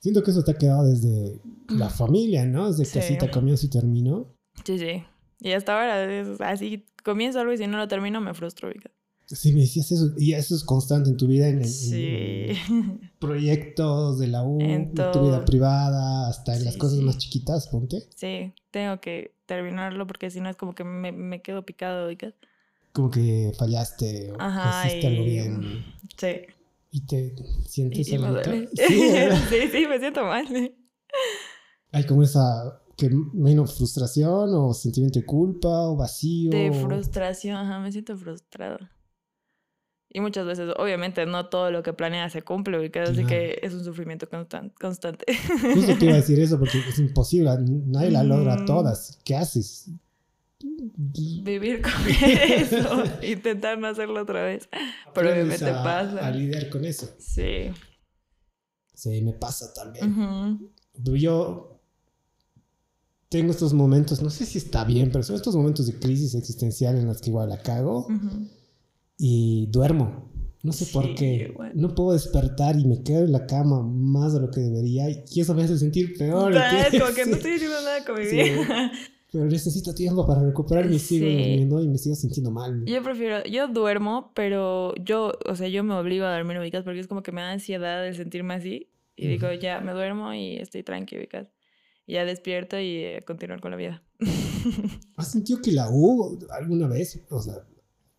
[0.00, 2.68] Siento que eso te ha quedado desde la familia, ¿no?
[2.68, 2.94] Desde Sí.
[2.94, 4.36] casita, comienzo y termino.
[4.64, 5.04] Sí, sí.
[5.40, 8.70] Y hasta ahora es así, comienzo algo y si no lo termino me frustro.
[9.26, 10.12] Sí, me decías eso.
[10.16, 12.46] Y eso es constante en tu vida, en, en- Sí.
[12.48, 17.04] en proyectos de la U, En en, tu vida privada, hasta en las cosas sí.
[17.04, 18.06] más chiquitas, ponte.
[18.14, 22.34] Sí, tengo que terminarlo porque si no es como que me, me quedo picado, ubicas.
[22.92, 25.84] Como que fallaste o Ajá, hiciste algo bien.
[26.16, 26.28] Sí.
[26.92, 27.34] Y te
[27.66, 28.28] sientes Y, y me.
[28.74, 29.38] Sí, ¿verdad?
[29.50, 30.46] sí, sí, me siento mal.
[31.92, 36.50] Hay como esa que menos frustración o sentimiento de culpa o vacío.
[36.52, 38.90] De frustración, ajá, me siento frustrada.
[40.16, 43.26] Y muchas veces, obviamente, no todo lo que planeas se cumple, así Claro.
[43.28, 45.26] que es un sufrimiento constan- constante.
[45.74, 47.50] Justo te iba a decir eso porque es imposible,
[47.86, 48.64] nadie la logra Mm.
[48.64, 49.18] todas.
[49.24, 49.90] ¿Qué haces?
[50.58, 54.70] Vivir con eso, intentar no hacerlo otra vez.
[55.12, 56.26] Pero obviamente a- pasa.
[56.26, 57.10] A lidiar con eso.
[57.18, 57.70] Sí.
[58.94, 60.12] Sí, me pasa también.
[60.12, 60.70] Ujú.
[61.04, 61.78] Pero yo
[63.28, 66.96] tengo estos momentos, no sé si está bien, pero son estos momentos de crisis existencial
[66.96, 68.48] en las que igual la cago Ujú.
[69.18, 70.30] Y duermo.
[70.62, 71.48] No sé por Sí, qué.
[71.50, 71.72] igual.
[71.74, 75.40] No puedo despertar y me quedo en la cama más de lo que debería y
[75.40, 76.52] eso me hace sentir peor.
[76.54, 78.36] Es como que no estoy diciendo nada con mi Sí.
[78.36, 78.90] vida.
[79.32, 81.32] Pero necesito tiempo para recuperarme y sigo Sí.
[81.36, 82.84] durmiendo y me sigo sintiendo mal.
[82.86, 87.00] Yo prefiero, yo duermo, pero yo, o sea, yo me obligo a dormir ubicas porque
[87.00, 88.88] es como que me da ansiedad el sentirme así.
[89.16, 89.58] Y digo, Ujú.
[89.60, 91.48] ya me duermo y estoy tranqui, ubicas.
[92.06, 94.02] Y ya despierto y eh, continuar con la vida.
[95.16, 97.54] ¿Has sentido que la U alguna vez, o sea,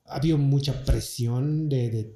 [0.07, 2.15] ha habido mucha presión de, de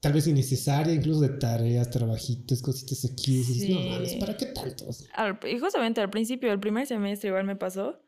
[0.00, 3.38] tal vez innecesaria, incluso de tareas, trabajitos, cositas aquí?
[3.38, 3.88] Dices, no Sí.
[3.88, 4.86] mames, ¿para qué tanto?
[5.14, 8.00] Al- y justamente al principio del primer semestre igual me pasó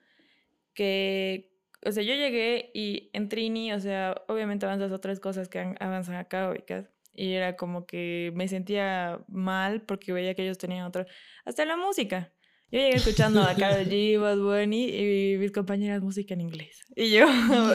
[0.74, 1.52] que,
[1.84, 6.16] o sea, yo llegué y en Trini, o sea, obviamente avanzas otras cosas que avanzan
[6.16, 6.86] acá, ubicas.
[7.18, 11.06] Y era como que me sentía mal porque veía que ellos tenían otra...
[11.46, 12.34] Hasta la música.
[12.70, 16.84] Yo llegué escuchando a Karol G, Bad Bunny y mis compañeras música en inglés.
[16.96, 17.26] Y yo,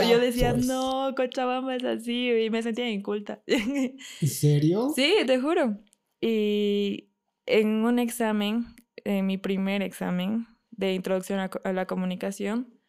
[0.10, 0.68] yo decía, pues.
[0.68, 2.30] no, Cochabamba es así.
[2.30, 3.42] Y me sentía inculta.
[3.48, 4.92] ¿En serio?
[4.96, 5.78] Sí, te juro.
[6.20, 7.10] Y
[7.46, 8.66] en un examen,
[9.04, 12.82] en mi primer examen de introducción a la comunicación,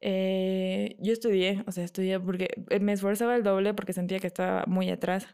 [0.00, 4.26] eh, yo estudié, o sea, estudié porque eh, me esforzaba el doble porque sentía que
[4.26, 5.26] estaba muy atrás.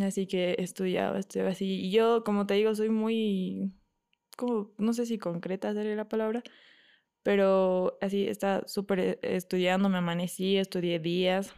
[0.00, 1.86] Así que estudiaba, estudiaba así.
[1.86, 3.72] Y yo, como te digo, soy muy,
[4.38, 6.42] como, no sé si concreta sería la palabra,
[7.22, 11.52] pero así estaba súper eh, estudiando, me amanecí, estudié días.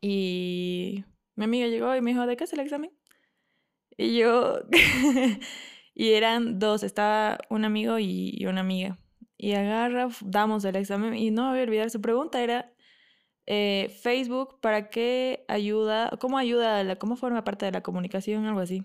[0.00, 1.04] Y
[1.36, 2.90] mi amiga llegó y me dijo, ¿de qué es el examen?
[3.96, 4.60] Y yo,
[5.94, 8.98] y eran dos, estaba un amigo y, una amiga.
[9.38, 12.72] Y agarra, damos el examen y no me voy a olvidar, su pregunta era,
[13.46, 16.10] eh, Facebook, ¿para qué ayuda?
[16.20, 18.46] ¿Cómo ayuda, la, cómo forma parte de la comunicación?
[18.46, 18.84] Algo así.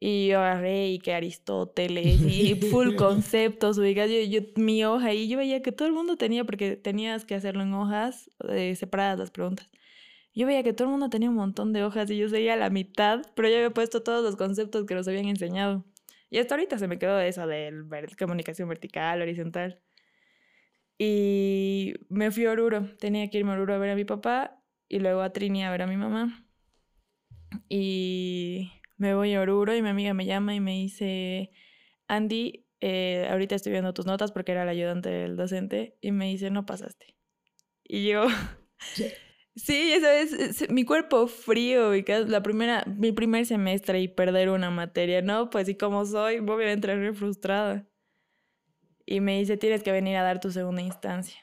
[0.00, 5.28] Y yo agarré y que Aristóteles y full conceptos, ubicas, yo, yo, mi hoja y
[5.28, 9.18] yo veía que todo el mundo tenía, porque tenías que hacerlo en hojas eh, separadas
[9.18, 9.70] las preguntas.
[10.34, 12.68] Yo veía que todo el mundo tenía un montón de hojas y yo seguía la
[12.68, 15.84] mitad, pero ya había puesto todos los conceptos que nos habían enseñado.
[16.28, 17.72] Y hasta ahorita se me quedó eso de
[18.18, 19.80] comunicación vertical, horizontal.
[20.98, 22.88] Y me fui a Oruro.
[22.98, 25.70] Tenía que irme a Oruro a ver a mi papá y luego a Trini a
[25.70, 26.44] ver a mi mamá.
[27.68, 31.50] Y me voy a Oruro y mi amiga me llama y me dice,
[32.08, 36.26] Andy, eh, ahorita estoy viendo tus notas porque era la ayudante del docente y me
[36.26, 37.16] dice, no pasaste.
[37.82, 38.26] Y yo,
[39.56, 44.70] sí, esa es mi cuerpo frío y la primera, mi primer semestre y perder una
[44.70, 45.50] materia, ¿no?
[45.50, 47.86] Pues y como soy, voy a entrar re frustrada.
[49.06, 51.38] Y me dice, tienes que venir a dar tu segunda instancia.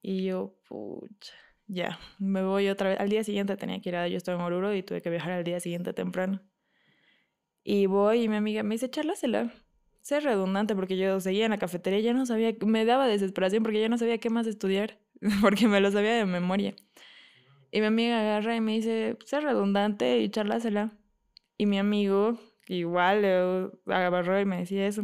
[0.00, 1.34] Y yo, pucha,
[1.66, 3.00] ya, me voy otra vez.
[3.00, 5.32] Al día siguiente tenía que ir a, yo estaba en Oruro y tuve que viajar
[5.32, 6.42] al día siguiente temprano.
[7.64, 9.52] Y voy y mi amiga me dice, charlásela.
[10.02, 13.80] Sé redundante porque yo seguía en la cafetería, ya no sabía, me daba desesperación porque
[13.80, 14.98] ya no sabía qué más estudiar,
[15.40, 16.74] porque me lo sabía de memoria.
[17.72, 20.92] Y mi amiga agarra y me dice, sé redundante y charlásela.
[21.56, 25.02] Y mi amigo igual le agarró y me decía eso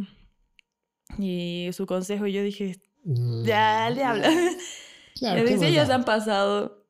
[1.17, 2.27] y su consejo.
[2.27, 2.79] Y yo dije,
[3.43, 4.29] ya, le habla.
[5.19, 6.87] Claro, dice, ellos han pasado,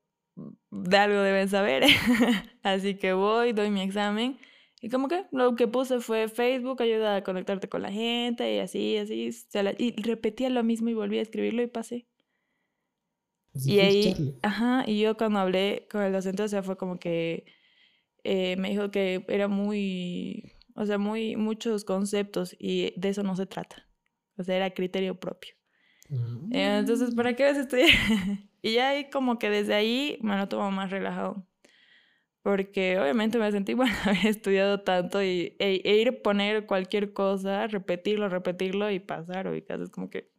[0.69, 1.84] de algo deben saber.
[2.63, 4.38] Así que voy, doy mi examen.
[4.82, 8.60] Y como que lo que puse fue Facebook, ayuda a conectarte con la gente y
[8.60, 9.30] así, así.
[9.78, 12.08] Y repetía lo mismo y volví a escribirlo y pasé.
[13.54, 17.46] y ahí, ajá, y yo cuando hablé con el docente, o sea, fue como que
[18.24, 23.36] eh, me dijo que era muy, o sea, muy, muchos conceptos y de eso no
[23.36, 23.88] se trata.
[24.38, 25.54] O sea, era criterio propio.
[26.50, 27.88] Entonces, ¿para qué vas a estudiar?
[28.62, 31.48] y ya ahí como que desde ahí me lo tomo más relajado.
[32.43, 37.13] Porque obviamente me sentí, bueno, haber estudiado tanto y, e, e, ir a poner cualquier
[37.13, 39.80] cosa, repetirlo, repetirlo y pasar, ubicas.
[39.82, 40.32] Es como que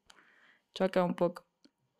[0.74, 1.44] choca un poco.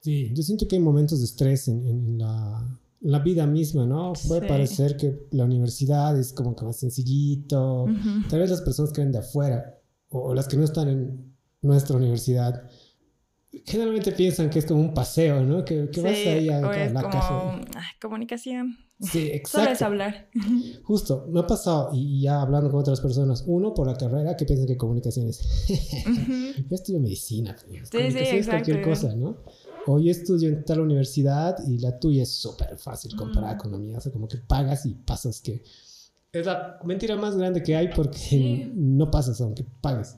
[0.01, 4.15] Sí, yo siento que hay momentos de estrés en, en la, la, vida misma, ¿no?
[4.27, 7.87] Puede parecer que la universidad es como que más sencillito.
[8.29, 11.97] Tal vez las personas que ven de afuera o las que no están en, nuestra
[11.97, 12.69] universidad,
[13.67, 15.65] generalmente piensan que es como un paseo, ¿no?
[15.65, 17.61] Que, que vas ahí a, la como,
[18.01, 18.79] comunicación.
[18.99, 19.59] Sí, exacto.
[19.59, 20.31] Solo es hablar.
[20.85, 24.47] Justo, me ha pasado, y ya hablando con otras personas, uno por la carrera que
[24.47, 25.43] piensan que comunicación es.
[25.69, 29.37] yo estudio medicina, pues, sí, sí, es cualquier cosa, ¿no?
[29.87, 33.79] O yo estudio en tal universidad y la tuya es súper fácil comparada con la
[33.79, 35.62] mía, o sea, como que pagas y pasas que...
[36.33, 40.17] Es la mentira más grande que hay porque no pasas aunque pagues.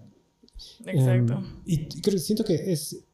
[0.87, 1.33] Exacto.
[1.33, 3.05] Em, y creo, siento que es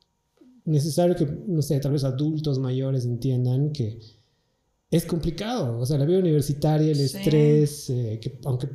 [0.64, 3.98] necesario que, no sé, tal vez adultos mayores entiendan que
[4.90, 5.78] es complicado.
[5.78, 8.68] O sea, la vida universitaria, el estrés, eh, que aunque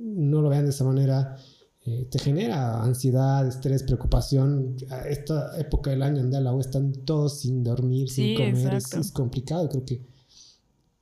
[0.00, 1.36] no lo vean de esa manera,
[1.84, 4.76] eh, te genera ansiedad, estrés, preocupación.
[4.90, 9.12] A esta época del año anda la U están todos sin dormir, sin comer, es,
[9.12, 9.68] complicado.
[9.68, 10.02] Creo que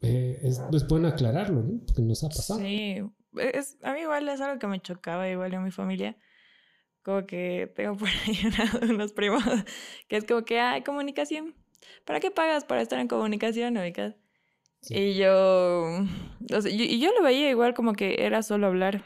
[0.00, 1.80] eh, es, es, bueno aclararlo, ¿no?
[1.86, 2.60] Porque nos ha pasado.
[2.60, 2.96] Sí,
[3.54, 6.16] es, a mí igual es algo que me chocaba, igual en mi familia
[7.08, 8.38] como que tengo por ahí
[8.90, 9.42] unos primos
[10.08, 11.54] que es como que hay comunicación.
[12.04, 14.14] ¿Para qué pagas para estar en comunicación, ubicas?
[14.90, 16.04] Y yo,
[16.66, 19.04] y yo lo veía igual como que era solo hablar,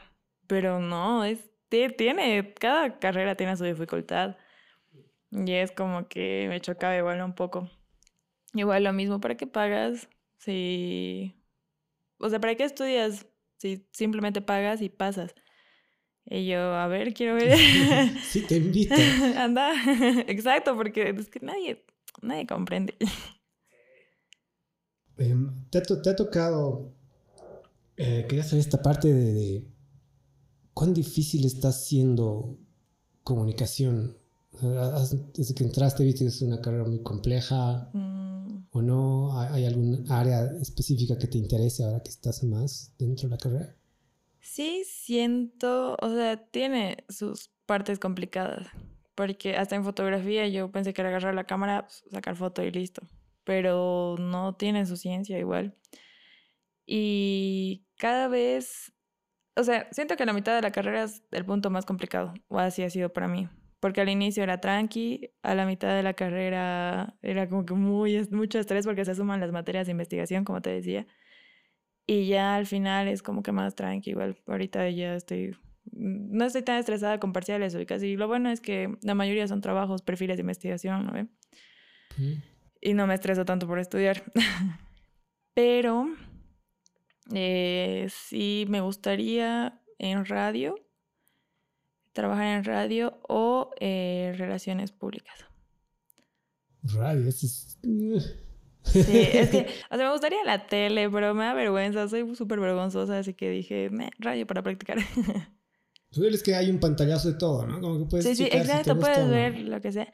[0.48, 4.36] pero no, es, tiene, cada carrera tiene su dificultad.
[5.30, 7.70] Y es como que me chocaba igual un poco.
[8.52, 10.08] Igual lo mismo, ¿para qué pagas?
[10.38, 11.40] Si,
[12.18, 13.28] o sea, ¿para qué estudias?
[13.58, 15.36] Si simplemente pagas y pasas.
[16.24, 17.58] Y yo, a ver, quiero ver.
[18.22, 18.94] sí, te invito.
[19.36, 19.72] Anda,
[20.28, 21.84] exacto, porque es que nadie,
[22.22, 22.94] nadie comprende.
[25.18, 26.92] Em, ¿te, ha, tocado,
[27.96, 29.66] eh, quería saber esta parte de,
[30.72, 32.58] cuán difícil está siendo
[33.22, 34.16] comunicación.
[35.34, 37.90] desde que entraste, viste que es una carrera muy compleja.
[37.92, 38.22] Mm.
[38.74, 39.38] ¿O no?
[39.38, 43.76] ¿Hay, algún área específica que te interese ahora que estás más dentro de la carrera?
[44.40, 48.68] Sí, siento, o sea, tiene sus partes complicadas,
[49.16, 52.70] porque hasta en fotografía yo pensé que era agarrar la cámara, pues, sacar foto y
[52.70, 53.02] listo,
[53.44, 55.76] pero no tiene su ciencia igual.
[56.86, 58.92] Y cada vez,
[59.56, 62.58] o sea, siento que la mitad de la carrera es el punto más complicado, o
[62.60, 63.48] así ha sido para mí,
[63.80, 68.28] porque al inicio era tranqui, a la mitad de la carrera era como que muy,
[68.30, 71.06] mucho estrés porque se suman las materias de investigación, como te decía.
[72.12, 74.20] Y ya al final es como que más tranquilo.
[74.20, 75.56] Igual ahorita ya estoy.
[75.92, 78.16] Mm, no estoy tan estresada con parciales hoy casi.
[78.16, 81.26] Lo bueno es que la mayoría son trabajos, perfiles de investigación, ¿no ve?
[82.82, 84.22] Y no me estreso tanto por estudiar.
[85.54, 86.06] Pero
[87.32, 90.74] eh, sí me gustaría en radio,
[92.12, 95.46] trabajar en radio o eh, relaciones públicas.
[96.82, 97.78] Radio, eso es
[98.84, 102.60] Sí, es que, o sea, me gustaría la tele, pero me da vergüenza, soy súper
[102.60, 104.98] vergonzosa, así que dije, me rayo para practicar.
[106.14, 107.80] Pues es que hay un pantallazo de todo, ¿no?
[107.80, 110.12] Como que puedes sí, sí, exacto, puedes ver lo que sea.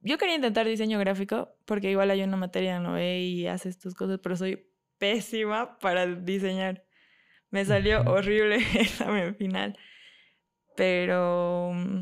[0.00, 3.94] Yo quería intentar diseño gráfico, porque igual hay una materia no ve y haces tus
[3.94, 6.84] cosas, pero soy pésima para diseñar.
[7.50, 9.78] Me salió horrible el examen final.
[10.76, 12.00] Pero mm,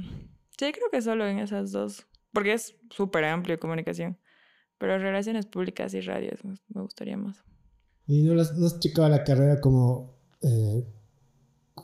[0.58, 2.06] sí, creo que solo en esas dos.
[2.32, 4.18] Porque es súper amplio comunicación.
[4.78, 7.44] Pero relaciones públicas y radios me gustaría más.
[8.06, 10.84] ¿Y no, las, no has checado la carrera como eh,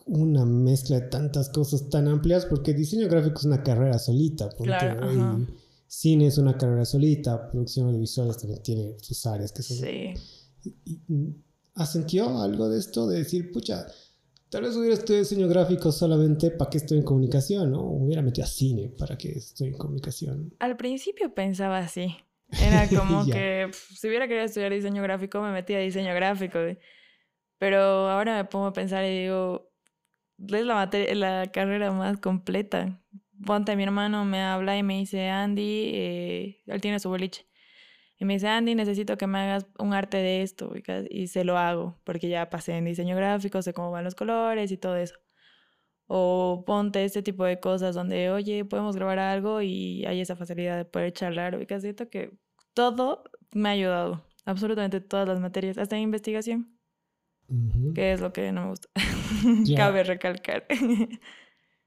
[0.07, 2.46] una mezcla de tantas cosas tan amplias?
[2.46, 4.50] Porque diseño gráfico es una carrera solita.
[4.50, 5.46] Claro,
[5.87, 7.50] cine es una carrera solita.
[7.50, 9.76] Producción audiovisual también tiene sus áreas que son...
[9.79, 10.14] Sí.
[11.74, 13.09] ¿Has sentido algo de esto?
[13.09, 13.87] De decir, pucha,
[14.50, 17.83] tal vez hubiera estudiado diseño gráfico solamente para que estoy en comunicación, ¿no?
[17.83, 20.55] Hubiera metido a cine para que estoy en comunicación.
[20.59, 22.09] Al principio pensaba así.
[22.53, 26.59] Era como que si hubiera querido estudiar diseño gráfico, me metía a diseño gráfico.
[27.59, 29.71] Pero ahora me pongo a pensar y digo,
[30.39, 33.01] es la, la carrera más completa.
[33.45, 37.47] Ponte, mi hermano me habla y me dice, Andy, eh, él tiene su boliche.
[38.19, 40.73] Y me dice, Andy, necesito que me hagas un arte de esto.
[41.09, 44.71] Y se lo hago, porque ya pasé en diseño gráfico, sé cómo van los colores
[44.73, 45.15] y todo eso.
[46.12, 50.77] O ponte este tipo de cosas donde, oye, podemos grabar algo y hay esa facilidad
[50.77, 51.55] de poder charlar.
[51.55, 52.37] Ubicas, siento que
[52.75, 54.25] todo me ha ayudado.
[54.44, 56.77] Absolutamente todas las materias, hasta en investigación.
[57.94, 58.88] Que es lo que no me gusta.
[59.77, 60.66] Cabe recalcar.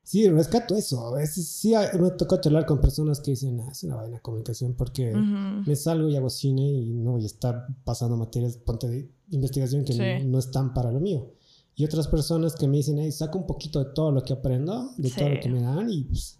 [0.05, 1.07] Sí, rescato eso.
[1.07, 4.75] A veces sí me tocó charlar con personas que dicen, ah, es una vaina comunicación
[4.75, 9.09] porque me salgo y hago cine y no voy a estar pasando materias ponte de
[9.29, 11.31] investigación que no, están para lo mío.
[11.75, 14.91] Y otras personas que me dicen, hey, saco un poquito de todo lo que aprendo,
[14.97, 16.39] de todo lo que me dan y pues,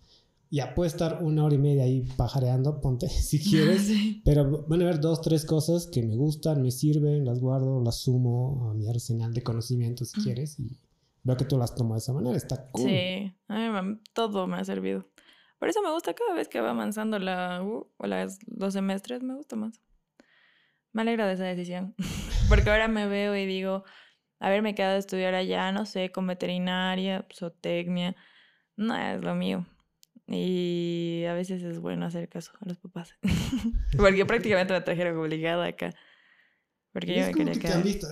[0.52, 3.90] ya puedo estar una hora y media ahí pajareando, ponte si quieres.
[4.26, 7.98] Pero van a haber dos, tres cosas que me gustan, me sirven, las guardo, las
[7.98, 10.80] sumo a mi arsenal de conocimientos si quieres y
[11.24, 12.90] Veo que tú las tomas de esa manera, está cool.
[12.90, 15.08] Sí, a mí todo me ha servido.
[15.58, 19.24] Por eso me gusta cada vez que va avanzando la U o las, los semestres,
[19.24, 19.80] me gusta más.
[20.92, 21.96] Me alegra de esa decisión.
[22.50, 23.86] Porque ahora me veo y digo,
[24.44, 28.14] haberme quedado a estudiar allá, no sé, con veterinaria, zootecnia,
[28.76, 29.66] no es lo mío.
[30.28, 33.16] Y a veces es bueno hacer caso a los papás.
[33.98, 35.92] Porque prácticamente me trajeron obligada acá.
[36.92, 37.72] Porque yo me quería que quedar.
[37.72, 38.08] Te han visto,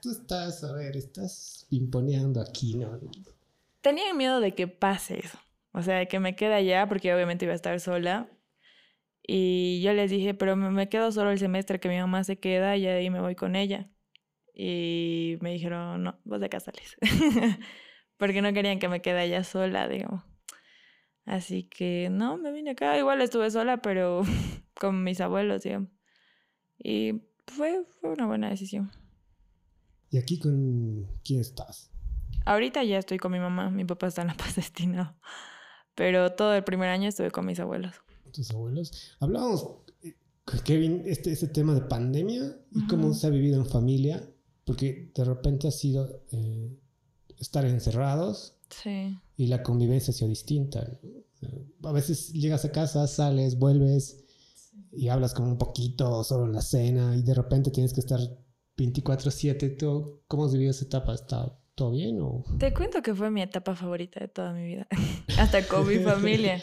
[0.00, 3.00] tú estás, a ver, estás imponeando aquí, ¿no?
[3.80, 5.38] Tenía miedo de que pase eso.
[5.72, 8.30] O sea, de que me quede allá, porque obviamente iba a estar sola.
[9.26, 12.76] Y yo les dije, pero me quedo solo el semestre que mi mamá se queda
[12.76, 13.90] y ahí me voy con ella.
[14.54, 16.96] Y me dijeron, no, vos de acá sales.
[18.16, 20.22] porque no querían que me quede allá sola, digamos.
[21.24, 22.98] Así que no, me vine acá.
[22.98, 24.22] Igual estuve sola, pero
[24.80, 25.90] con mis abuelos, digamos.
[26.78, 28.90] Y fue, fue una buena decisión.
[30.10, 31.90] ¿Y aquí con quién estás?
[32.44, 35.16] Ahorita ya estoy con mi mamá, mi papá está en La Paz Destinado.
[35.94, 37.94] Pero todo el primer año estuve con mis abuelos.
[38.32, 39.16] ¿Tus abuelos?
[39.20, 39.66] Hablábamos,
[40.02, 40.14] eh,
[40.64, 44.31] Kevin, este, este tema de pandemia y cómo se ha vivido en familia,
[44.72, 46.74] porque de repente ha sido eh,
[47.36, 49.18] estar encerrados sí.
[49.36, 50.98] y la convivencia ha sido distinta.
[51.82, 54.24] A veces llegas a casa, sales, vuelves
[54.90, 58.18] y hablas como un poquito solo en la cena y de repente tienes que estar
[58.78, 60.22] 24/7.
[60.26, 61.12] ¿Cómo has vivido esa etapa?
[61.12, 62.42] ¿Está todo bien o...?
[62.58, 64.88] Te cuento que fue mi etapa favorita de toda mi vida,
[65.38, 66.62] hasta con mi familia.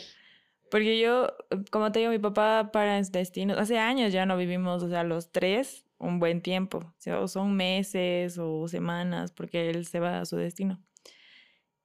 [0.71, 1.27] Porque yo,
[1.69, 5.31] como te digo, mi papá para destinos, hace años ya no vivimos, o sea, los
[5.31, 6.93] tres, un buen tiempo.
[7.21, 10.81] O son meses o semanas, porque él se va a su destino.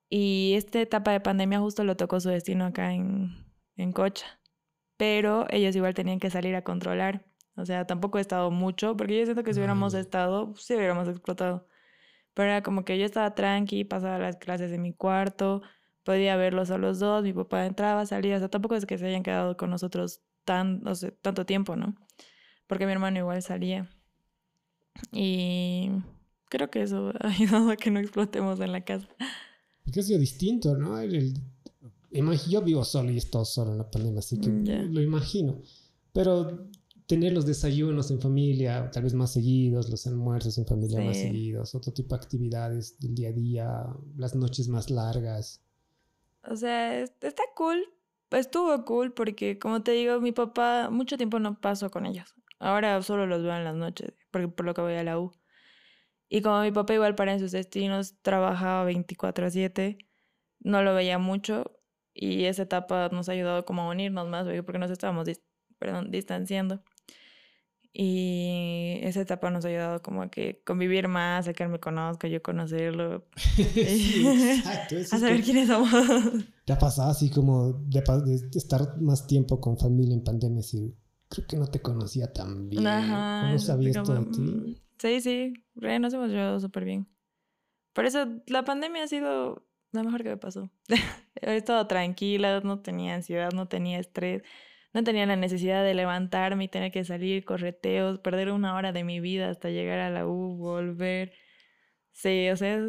[0.08, 3.34] Y esta etapa de pandemia justo lo tocó su destino acá en,
[3.76, 4.26] en Cocha
[4.96, 7.24] pero ellos igual tenían que salir a controlar.
[7.56, 10.74] O sea, tampoco he estado mucho, porque yo siento que si hubiéramos estado, pues, sí
[10.74, 11.68] hubiéramos explotado.
[12.34, 15.62] Pero era como que yo estaba tranqui, pasaba las clases en mi cuarto,
[16.04, 19.06] podía verlos a los dos, mi papá entraba, salía, o sea, tampoco es que se
[19.06, 20.82] hayan quedado con nosotros tan,
[21.22, 21.94] tanto tiempo, ¿no?
[22.66, 23.88] Porque mi hermano igual salía.
[25.12, 25.90] Y
[26.48, 29.08] creo que eso ha ayudado a que no explotemos en la casa.
[29.86, 30.98] Es que ha sido distinto, ¿no?
[30.98, 31.34] El,
[32.48, 35.60] yo vivo solo y estoy solo en la pandemia, así que mm, lo imagino.
[36.12, 36.68] Pero
[37.06, 41.74] tener los desayunos en familia, tal vez más seguidos, los almuerzos en familia más seguidos,
[41.74, 43.86] otro tipo de actividades del día a día,
[44.16, 45.60] las noches más largas.
[46.48, 47.84] O sea, está cool,
[48.30, 52.34] estuvo cool porque, como te digo, mi papá mucho tiempo no paso con ellos.
[52.64, 55.32] Ahora solo los veo en las noches, porque por lo que voy a la U.
[56.30, 59.98] Y como mi papá igual para en sus destinos trabajaba 24 a 7,
[60.60, 61.78] no lo veía mucho
[62.14, 65.28] y esa etapa nos ha ayudado como a unirnos más, porque nos estábamos
[65.78, 66.82] perdón, distanciando.
[67.92, 71.80] Y esa etapa nos ha ayudado como a que convivir más, a que él me
[71.80, 73.26] conozca, yo conocerlo.
[73.56, 74.96] sí, exacto.
[75.12, 75.90] a saber quiénes somos.
[76.64, 80.60] ¿Te ha pasado así como de, de, estar más tiempo con familia en pandemia?
[80.60, 80.96] Así,
[81.34, 82.86] creo que no te conocía tan bien.
[82.86, 84.40] Ajá, ¿Cómo sabías todo de ti?
[84.40, 87.08] Mm, sí, sí, re, nos hemos llevado súper bien.
[87.92, 90.70] Por eso la pandemia ha sido lo mejor que me pasó.
[91.40, 94.42] He estado tranquila, no tenía ansiedad, no tenía estrés.
[94.92, 99.02] No tenía la necesidad de levantarme y tener que salir correteos, perder una hora de
[99.02, 101.32] mi vida hasta llegar a la U, volver.
[102.12, 102.80] Sí, o sea,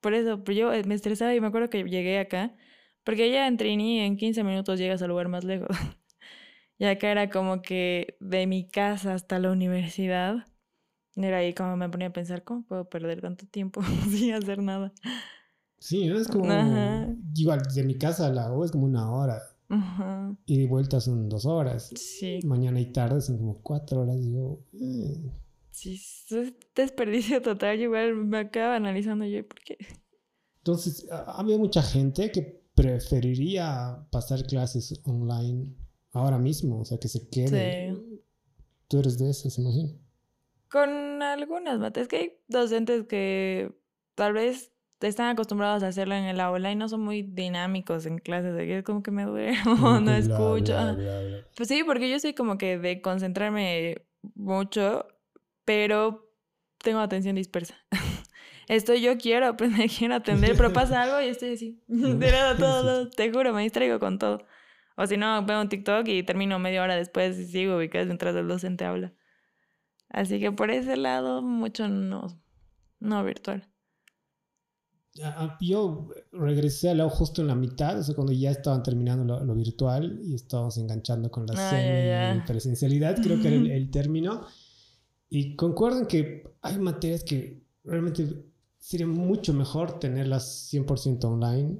[0.00, 2.56] por eso, pero yo eh, me estresaba y me acuerdo que llegué acá,
[3.04, 5.68] porque ya en Trini en 15 minutos llegas al lugar más lejos.
[6.78, 10.46] y acá era como que de mi casa hasta la universidad,
[11.16, 14.92] era ahí como me ponía a pensar, ¿cómo puedo perder tanto tiempo sin hacer nada?
[15.80, 16.52] Sí, es como,
[17.34, 19.42] igual, de mi casa a la U es como una hora.
[20.46, 21.90] Y de vuelta son dos horas.
[21.94, 22.40] Sí.
[22.44, 24.18] Mañana y tarde son como cuatro horas.
[24.18, 25.30] Digo, eh.
[25.70, 27.78] Sí, es desperdicio total.
[27.78, 29.76] igual me acaba analizando yo, ¿por qué?
[30.58, 35.74] Entonces, había mucha gente que preferiría pasar clases online
[36.18, 37.94] ahora mismo, o sea, que se quede.
[37.94, 38.22] Sí.
[38.88, 39.92] Tú eres de esos, imagino.
[40.70, 43.72] Con algunas mates, que hay docentes que
[44.14, 48.18] tal vez están acostumbrados a hacerlo en el aula y no son muy dinámicos en
[48.18, 50.74] clases, es como que me duermo, no escucho.
[51.56, 55.06] pues sí, porque yo soy como que de concentrarme mucho,
[55.64, 56.32] pero
[56.78, 57.76] tengo atención dispersa.
[58.68, 63.08] Estoy, yo quiero aprender, quiero atender, pero pasa algo y estoy así, de nada, todo,
[63.08, 64.44] te juro, me distraigo con todo.
[64.98, 68.36] O si no, veo un TikTok y termino media hora después y sigo ubicada mientras
[68.36, 69.14] el docente habla.
[70.10, 72.26] Así que por ese lado, mucho no,
[73.00, 73.68] no virtual
[75.60, 79.54] yo regresé al lado justo en la mitad, o sea, cuando ya estaban terminando lo,
[79.54, 84.46] virtual y estábamos enganchando con la ah, presencialidad creo que era el, término.
[85.30, 88.44] Y concuerdan que hay materias que realmente
[88.78, 91.78] sería mucho mejor tenerlas 100% online,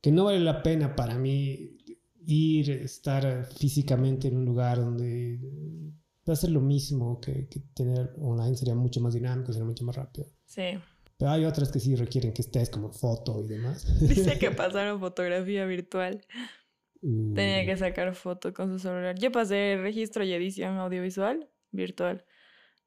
[0.00, 1.78] que no vale la pena para mí
[2.26, 5.38] ir, estar físicamente en un lugar donde
[6.28, 9.84] va a ser lo mismo que, que tener online, sería mucho más dinámico, sería mucho
[9.84, 10.26] más rápido.
[10.46, 10.78] Sí.
[11.22, 13.86] Pero hay otras que sí requieren que estés como foto y demás.
[14.00, 16.26] Dice que pasaron fotografía virtual.
[17.00, 19.16] Tenía que sacar foto con su celular.
[19.18, 22.24] Yo pasé registro y edición audiovisual virtual.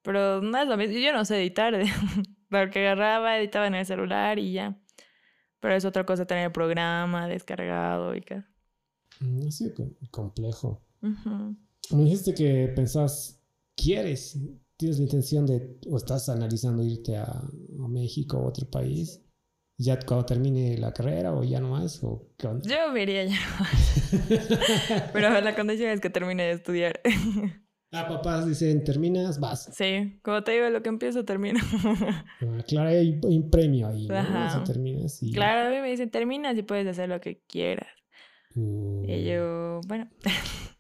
[0.02, 0.98] Pero no es lo mismo.
[0.98, 1.74] Yo no sé editar.
[2.50, 4.78] Lo que agarraba, editaba en el celular y ya.
[5.60, 8.44] Pero es otra cosa tener el programa descargado y qué.
[9.20, 9.72] Mm, sí,
[10.12, 10.82] complejo.
[11.02, 13.42] Me dijiste que pensás,
[13.76, 14.38] quieres
[14.78, 17.44] tienes la intención de, o estás analizando irte a,
[17.88, 19.22] México o otro país,
[19.78, 22.68] ya cuando termine la carrera o ya no más, o qué onda?
[22.68, 25.10] Yo me iría ya no más.
[25.14, 27.00] Pero la condición es que termine de estudiar.
[27.92, 29.70] Ah, papás dicen, terminas, vas.
[29.74, 31.60] Sí, como te digo, lo que empiezo termino.
[32.42, 34.64] Ah, claro, hay un premio ahí, ¿no?
[34.66, 35.32] terminas y...
[35.32, 37.88] Claro, a mí me dicen, terminas y puedes hacer lo que quieras.
[38.56, 40.10] Y yo, bueno...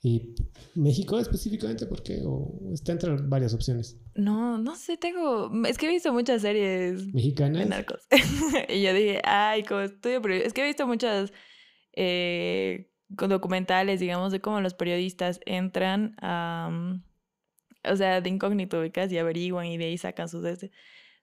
[0.00, 0.34] ¿Y
[0.76, 2.22] México específicamente por qué?
[2.24, 4.00] ¿O está entre varias opciones?
[4.14, 5.50] No, no sé, tengo...
[5.66, 7.12] Es que he visto muchas series...
[7.12, 7.64] ¿Mexicanas?
[7.64, 8.06] De narcos.
[8.68, 10.22] y yo dije, ay, como estudio...
[10.22, 11.32] Pero es que he visto muchas
[11.94, 17.00] eh, documentales, digamos, de cómo los periodistas entran a...
[17.84, 20.44] o sea, de incógnito, ubicas, y averiguan y de ahí sacan sus...
[20.44, 20.70] Este.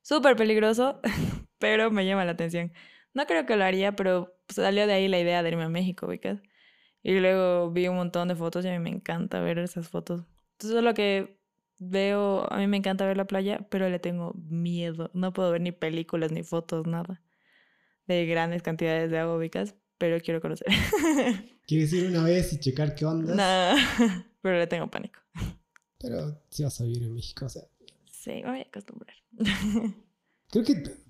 [0.02, 1.00] Súper peligroso,
[1.60, 2.74] pero me llama la atención.
[3.16, 6.06] No creo que lo haría, pero salió de ahí la idea de irme a México,
[6.06, 6.42] ubicas.
[7.02, 10.24] Y luego vi un montón de fotos y a mí me encanta ver esas fotos.
[10.54, 11.40] Entonces lo que
[11.80, 15.12] veo, a mí me encanta ver la playa, pero le tengo miedo.
[15.14, 17.24] No puedo ver ni películas, ni fotos, nada.
[18.06, 20.68] De grandes cantidades de agua ubicas, pero quiero conocer.
[21.66, 23.34] ¿Quieres ir una vez y checar qué onda?
[23.34, 25.22] No, pero le tengo pánico.
[26.00, 27.64] Pero si vas a vivir en México, o sea.
[28.12, 29.16] Sí, me voy a acostumbrar.
[30.52, 31.05] Creo que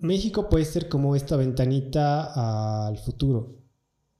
[0.00, 3.58] México puede ser como esta ventanita al futuro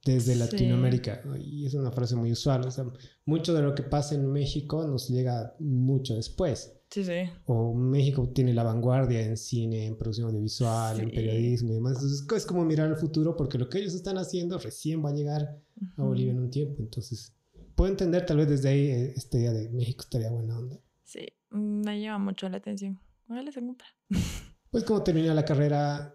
[0.04, 1.22] desde Latinoamérica.
[1.38, 2.66] Y es una frase muy usual.
[2.66, 2.84] O sea,
[3.24, 6.74] mucho de lo que pasa en México nos llega mucho después.
[6.90, 7.30] Sí, sí.
[7.44, 11.96] O México tiene la vanguardia en cine, en producción audiovisual, en periodismo y demás.
[11.96, 15.14] Entonces es como mirar al futuro porque lo que ellos están haciendo recién va a
[15.14, 15.60] llegar
[15.96, 16.82] a Bolivia en un tiempo.
[16.82, 17.34] Entonces,
[17.74, 20.80] puedo entender tal vez desde ahí eh, esta idea de México estaría buena onda.
[21.04, 22.98] Sí, me llama mucho la atención.
[23.28, 23.86] Ojalá se cumpla.
[24.70, 26.14] Pues como termina la carrera,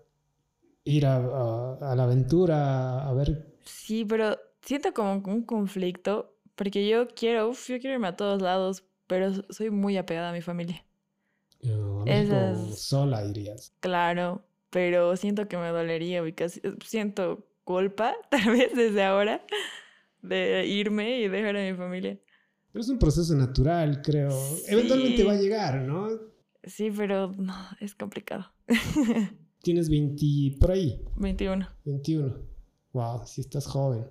[0.84, 7.08] ir a, a la aventura, a ver Sí, pero siento como un conflicto, porque yo
[7.08, 10.86] quiero, uf, yo quiero irme a todos lados, pero soy muy apegada a mi familia.
[12.06, 12.80] Esas...
[12.80, 13.74] sola irías.
[13.80, 16.49] Claro, pero siento que me dolería, porque
[16.84, 19.41] siento culpa, tal vez desde ahora,
[20.22, 22.20] de irme y dejar a mi familia.
[22.72, 24.32] Pero es un proceso natural, creo.
[24.68, 26.10] Eventualmente va a llegar, ¿no?
[26.66, 28.45] Sí, pero no, es complicado.
[29.61, 31.01] Tienes 20 por ahí.
[31.16, 31.68] 21.
[31.86, 32.36] 21.
[32.93, 34.05] Wow, si estás joven.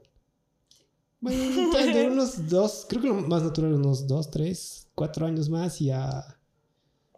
[1.20, 1.40] Bueno,
[2.12, 6.24] unos dos, creo que lo más natural, unos dos, tres, cuatro años más y ya.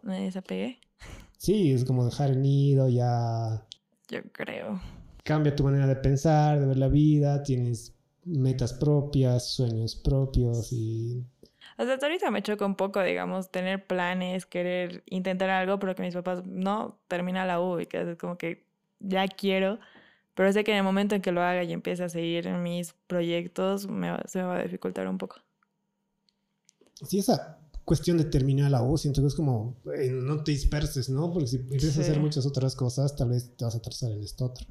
[0.03, 0.79] ¿Me desapegué?
[1.37, 3.65] Sí, es como dejar el nido, ya.
[4.07, 4.79] Yo creo.
[5.23, 11.25] Cambia tu manera de pensar, de ver la vida, tienes metas propias, sueños propios y...
[11.77, 16.13] Hasta ahorita me choca un poco, digamos, tener planes, querer intentar algo, pero que mis
[16.13, 18.63] papás no termina la U y que es como que
[18.99, 19.79] ya quiero,
[20.35, 22.93] pero sé que en el momento en que lo haga y empiece a seguir mis
[23.07, 25.37] proyectos, me se me va a dificultar un poco.
[27.05, 31.09] Sí, esa cuestión de terminar la U, siento que es como, eh, no te disperses,
[31.09, 31.31] ¿no?
[31.31, 34.23] Porque si empiezas a hacer muchas otras cosas, tal vez te vas a atrasar en
[34.23, 34.65] esto otro.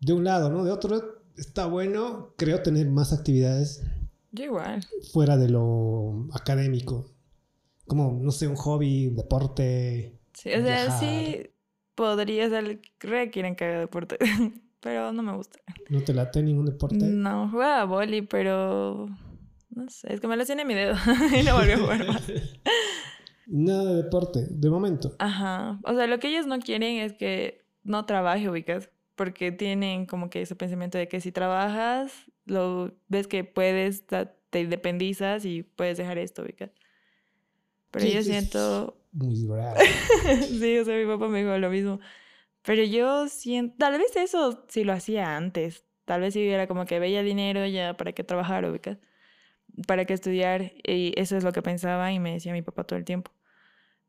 [0.00, 0.64] De un lado, ¿no?
[0.64, 3.82] De otro, está bueno, creo, tener más actividades.
[4.32, 4.84] Yo igual.
[5.12, 7.10] Fuera de lo académico.
[7.86, 10.18] Como, no sé, un hobby, un deporte.
[10.32, 11.50] Sí, o sea, sí
[11.94, 14.16] podría ser, requieren que haga deporte,
[14.80, 15.58] pero no me gusta.
[15.90, 16.96] ¿No te late ningún deporte?
[16.96, 19.08] No, juega a boli, pero
[19.70, 20.94] no sé, es que me lesioné mi dedo
[21.38, 22.22] y no volví a jugar más.
[23.46, 25.14] Nada de deporte, de momento.
[25.18, 25.78] Ajá.
[25.84, 30.30] O sea, lo que ellos no quieren es que no trabaje, ubicas porque tienen como
[30.30, 32.12] que ese pensamiento de que si trabajas,
[32.44, 36.70] lo ves que puedes, te independizas y puedes dejar esto, ubicas.
[37.90, 38.98] Pero yo siento...
[39.12, 39.78] Muy raro.
[40.48, 42.00] sí, o sea, mi papá me dijo lo mismo.
[42.62, 45.84] Pero yo siento, tal vez eso sí lo hacía antes.
[46.04, 48.98] Tal vez si hubiera como que veía dinero ya para qué trabajar, ubicas.
[49.86, 50.72] Para qué estudiar.
[50.86, 53.32] Y eso es lo que pensaba y me decía mi papá todo el tiempo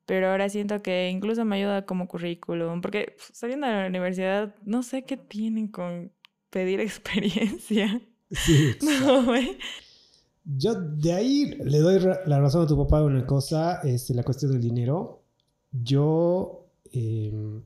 [0.06, 4.84] pero ahora siento que incluso me ayuda como currículum, porque saliendo de la universidad, no
[4.84, 6.12] sé qué tienen con
[6.50, 8.02] pedir experiencia.
[8.34, 9.34] Sí, no,
[10.46, 14.14] Yo de ahí le doy la razón a tu papá de una cosa, es este,
[14.14, 15.22] la cuestión del dinero.
[15.72, 17.64] Yo, em,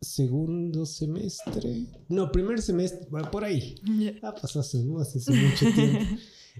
[0.00, 3.74] segundo semestre, no, primer semestre, bueno, por ahí,
[4.22, 5.98] ah, pasó hace, hace mucho tiempo.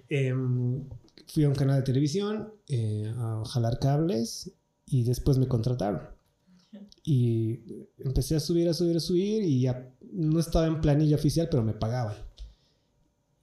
[0.09, 0.85] Em,
[1.27, 4.53] fui a un canal de televisión eh, a jalar cables
[4.87, 6.03] y después me contrataron.
[7.03, 7.61] Y
[7.99, 11.63] empecé a subir, a subir, a subir y ya no estaba en planilla oficial, pero
[11.63, 12.15] me pagaban.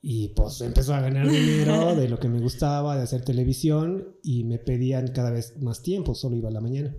[0.01, 4.43] Y pues empezó a ganar dinero de lo que me gustaba, de hacer televisión y
[4.43, 6.95] me pedían cada vez más tiempo, solo iba a la mañana.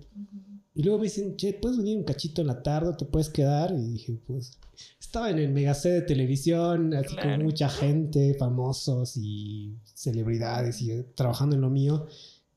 [0.74, 2.92] Y luego me dicen, che, ¿puedes venir un cachito en la tarde?
[2.96, 3.72] ¿Te puedes quedar?
[3.72, 4.58] Y dije, pues,
[5.00, 11.56] estaba en el mega de televisión, así con mucha gente, famosos y celebridades y trabajando
[11.56, 12.06] en lo mío.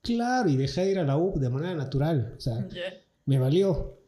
[0.01, 2.35] Claro, y dejé de ir a la U de manera natural.
[2.37, 2.67] O sea,
[3.25, 4.00] me valió.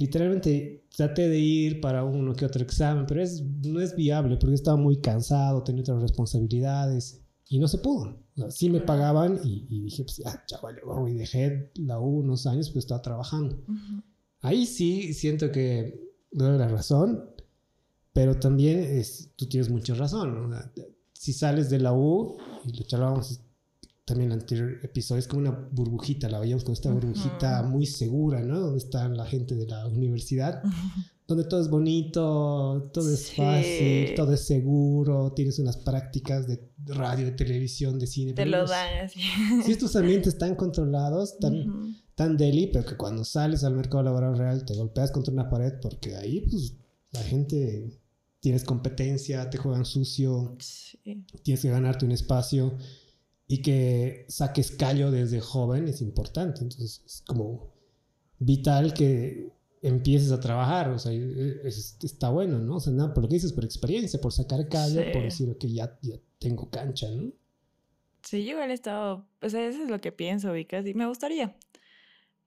[0.00, 4.54] Literalmente traté de ir para uno que otro examen, pero es, no es viable porque
[4.54, 7.20] estaba muy cansado, tenía otras responsabilidades
[7.50, 8.18] y no se pudo.
[8.36, 12.46] O sea, sí me pagaban y, dije, pues ya, chaval, y dejé la U unos
[12.46, 13.62] años, pues estaba trabajando.
[14.40, 16.00] Ahí sí siento que
[16.32, 17.22] doy la razón,
[18.14, 20.50] pero también es, tú tienes mucha razón.
[21.12, 23.42] si sales de la U, y lo charlábamos
[24.10, 27.86] también en el anterior episodio, es como una burbujita, la veíamos con esta burbujita muy
[27.86, 28.58] segura, ¿no?
[28.58, 30.62] Donde está la gente de la universidad,
[31.28, 37.26] donde todo es bonito, todo es fácil, todo es seguro, tienes unas prácticas de radio,
[37.26, 38.32] de televisión, de cine.
[38.32, 39.20] Te lo dan así.
[39.64, 44.36] Si estos ambientes están controlados, tan, tan deli, pero que cuando sales al mercado laboral
[44.36, 46.74] real te golpeas contra una pared porque ahí pues
[47.12, 48.00] la gente
[48.40, 50.56] tienes competencia, te juegan sucio,
[51.44, 52.76] tienes que ganarte un espacio
[53.52, 56.60] y que saques callo desde joven es importante.
[56.60, 57.74] Entonces es como
[58.38, 59.50] vital que
[59.82, 61.10] empieces a trabajar, o sea,
[61.64, 62.76] está bueno, ¿no?
[62.76, 65.72] O sea, nada, por lo que dices, por experiencia, por sacar callo, por decir que
[65.72, 67.32] ya, ya tengo cancha, ¿no?
[68.22, 71.06] Sí, yo igual he estado, o sea, eso es lo que pienso, Vicas, y me
[71.06, 71.56] gustaría,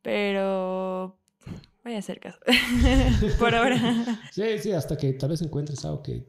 [0.01, 1.17] pero
[1.83, 2.39] voy a hacer caso,
[3.39, 4.21] por ahora.
[4.31, 6.25] sí, sí, hasta que tal vez encuentres algo que,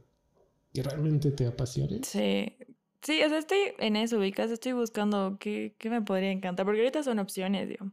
[0.72, 2.00] que realmente te apasione.
[2.02, 2.56] Sí,
[3.04, 6.80] Sí, o sea, estoy en eso, ubicas, estoy buscando qué, qué me podría encantar, porque
[6.80, 7.92] ahorita son opciones, digo.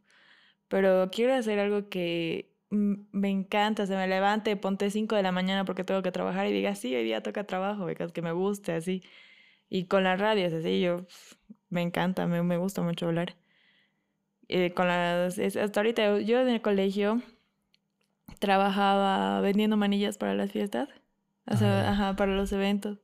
[0.69, 5.65] Pero quiero hacer algo que me encanta, se me levante, ponte 5 de la mañana
[5.65, 8.73] porque tengo que trabajar y diga, sí, hoy día toca trabajo, ubicas, que me guste,
[8.73, 9.03] así.
[9.69, 11.05] Y con las radios, así, yo,
[11.69, 13.35] me encanta, me, me gusta mucho hablar.
[14.47, 17.21] Eh, con las, hasta ahorita, yo en el colegio
[18.39, 20.89] trabajaba vendiendo manillas para las fiestas,
[21.47, 21.91] o sea, ah.
[21.91, 22.99] ajá, para los eventos.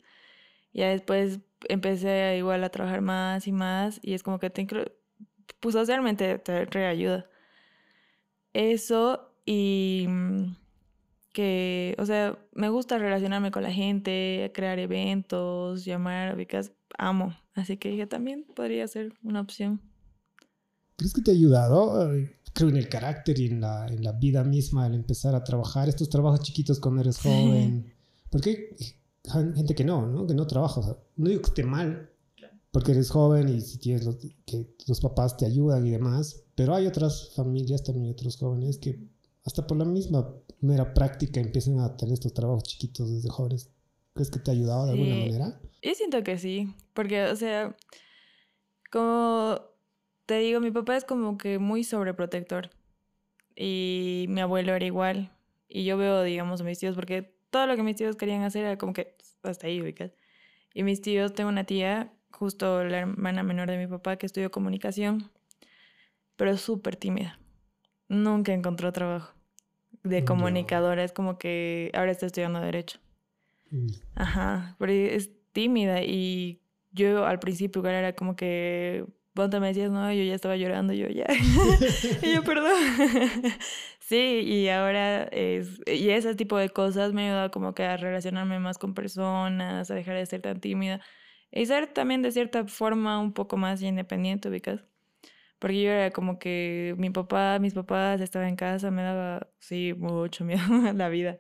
[0.74, 1.40] Ya después
[1.70, 4.68] empecé igual a trabajar más y más y es como que te
[5.60, 7.30] pues socialmente te reayuda.
[8.54, 10.56] Eso y mm,
[11.34, 17.36] que, o sea, me gusta relacionarme con la gente, crear eventos, llamar, ubicas, amo.
[17.54, 19.82] Así que dije, también podría ser una opción.
[20.96, 22.12] ¿Crees que te ha ayudado?
[22.54, 25.88] Creo en el carácter y en la, en la vida misma, al empezar a trabajar
[25.88, 27.94] estos trabajos chiquitos cuando eres joven.
[28.32, 28.96] Porque hay
[29.32, 30.28] gente que no, ¿no?
[30.28, 30.80] Que no trabaja.
[30.80, 32.10] O sea, no digo que esté mal,
[32.72, 36.44] porque eres joven y si tienes los, que los papás te ayudan y demás.
[36.56, 39.00] Pero hay otras familias, también otros jóvenes que
[39.46, 43.70] hasta por la misma mera práctica empiezan a tener estos trabajos chiquitos desde jóvenes.
[44.14, 45.62] ¿Crees que te ha ayudado de alguna manera?
[45.82, 47.76] Yo siento que sí, porque, o sea,
[48.92, 49.60] como
[50.26, 52.70] te digo, mi papá es como que muy sobreprotector
[53.56, 55.32] y mi abuelo era igual.
[55.70, 58.66] Y yo veo, digamos, a mis tíos, porque todo lo que mis tíos querían hacer
[58.66, 59.17] era como que
[59.48, 60.12] hasta ahí, ubicas.
[60.74, 64.52] Y mis tíos, tengo una tía, justo la hermana menor de mi papá, que estudió
[64.52, 65.32] comunicación,
[66.36, 67.40] pero súper tímida.
[68.08, 69.34] Nunca encontró trabajo
[70.04, 71.04] de comunicadora.
[71.04, 73.00] Es como que ahora está estudiando Derecho.
[73.72, 73.88] Mm.
[74.16, 79.06] Ajá, pero es tímida y yo al principio igual era como que
[79.38, 81.28] Ponte me decías, no, yo ya estaba llorando, yo ya.
[82.24, 82.74] y yo, perdón.
[84.00, 85.80] sí, y ahora es.
[85.86, 89.94] Y ese tipo de cosas me ayuda como que a relacionarme más con personas, a
[89.94, 91.02] dejar de ser tan tímida.
[91.52, 94.84] Y ser también de cierta forma un poco más independiente, ubicas.
[95.60, 99.94] Porque yo era como que mi papá, mis papás estaban en casa, me daba, sí,
[99.96, 101.38] mucho miedo a la vida.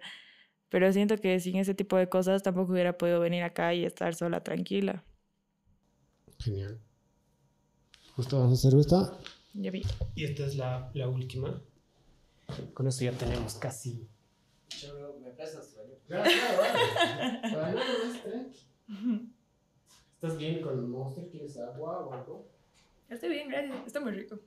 [0.69, 4.13] Pero siento que sin ese tipo de cosas tampoco hubiera podido venir acá y estar
[4.13, 5.03] sola tranquila.
[6.37, 6.79] Genial.
[8.17, 9.15] Justo vamos a hacer esta.
[9.53, 9.85] Ya vi.
[10.15, 11.61] Y esta es la, la última.
[12.73, 14.07] Con esto ya tenemos casi.
[15.21, 15.75] ¿Me prestas
[16.07, 16.23] Claro,
[17.41, 17.79] claro,
[20.15, 21.29] ¿Estás bien con el Monster?
[21.29, 22.49] ¿Quieres agua o algo?
[23.07, 23.85] Estoy bien, gracias.
[23.85, 24.39] Está muy rico.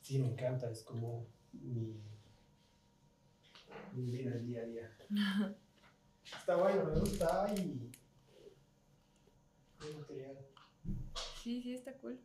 [0.00, 0.70] Sí, me encanta.
[0.70, 1.96] Es como mi,
[3.94, 4.96] mi vida del día a día.
[6.38, 7.90] Está bueno, me gusta y...
[9.98, 10.38] material.
[11.42, 12.20] Sí, sí, está cool.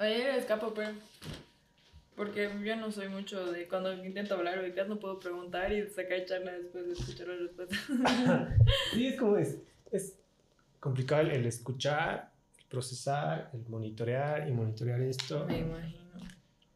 [0.00, 0.92] Ayer escapo, pero...
[2.16, 6.24] Porque yo no soy mucho de cuando intento hablar ubicas no puedo preguntar y sacar
[6.24, 8.56] charla después de escuchar la respuesta.
[8.92, 9.58] sí, es como es,
[9.92, 10.16] es
[10.80, 15.46] complicado el escuchar, el procesar, el monitorear y monitorear esto.
[15.46, 16.00] Me imagino.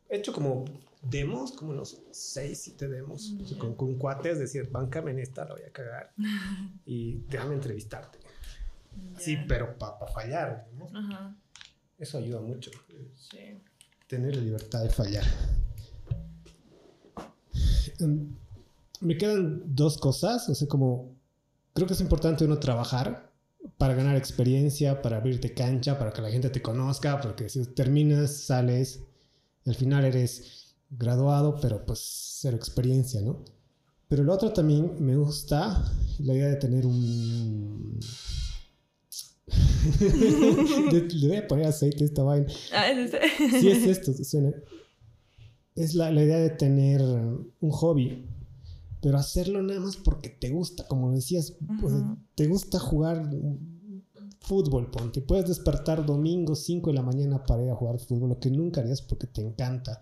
[0.09, 0.67] He hecho como
[1.03, 5.65] demos, como unos 6, 7 demos, con, con, cuates, decir, bancame en esta, la voy
[5.65, 6.13] a cagar
[6.87, 8.19] y déjame entrevistarte.
[9.19, 10.89] Sí, pero para pa fallar, ¿no?
[10.97, 11.37] Ajá.
[11.99, 12.71] Eso ayuda mucho.
[13.31, 13.63] Sí.
[14.07, 15.25] Tener la libertad de fallar.
[18.01, 18.35] Em,
[19.01, 21.15] me quedan dos cosas, o sea, como
[21.73, 23.33] creo que es importante uno trabajar
[23.79, 28.33] para ganar experiencia, para abrirte cancha, para que la gente te conozca, porque si terminas,
[28.33, 29.01] sales,
[29.67, 32.01] al final eres graduado, pero pues
[32.41, 33.45] cero experiencia, ¿no?
[34.09, 35.91] Pero lo otro también me gusta
[36.21, 37.99] la idea de tener un
[40.01, 42.47] le, voy a poner aceite a esta vaina.
[42.73, 43.61] Ah, ¿es este?
[43.61, 44.53] Sí, es esto, suena.
[45.75, 48.27] Es la, la, idea de tener un hobby,
[49.03, 51.95] pero hacerlo nada más porque te gusta, como decías, pues,
[52.37, 53.29] te gusta jugar
[54.41, 55.21] fútbol, ponte.
[55.21, 58.81] Puedes despertar domingo 5 de la mañana para ir a jugar fútbol, lo que nunca
[58.81, 60.01] harías porque te encanta.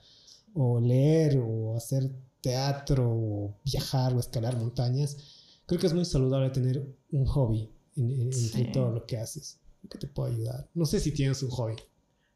[0.54, 2.12] O leer, o hacer
[2.42, 5.16] teatro, o viajar, o escalar montañas.
[5.64, 10.06] Creo que es muy saludable tener un hobby en, todo lo que haces, que te
[10.06, 10.68] pueda ayudar.
[10.74, 11.76] No sé si tienes un hobby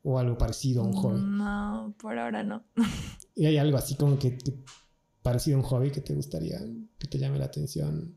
[0.03, 1.21] o algo parecido a un hobby.
[1.21, 2.65] No, por ahora no.
[3.35, 4.39] ¿Y hay algo así como que,
[5.23, 6.61] parecido a un hobby que te gustaría,
[6.99, 8.17] que te llame la atención?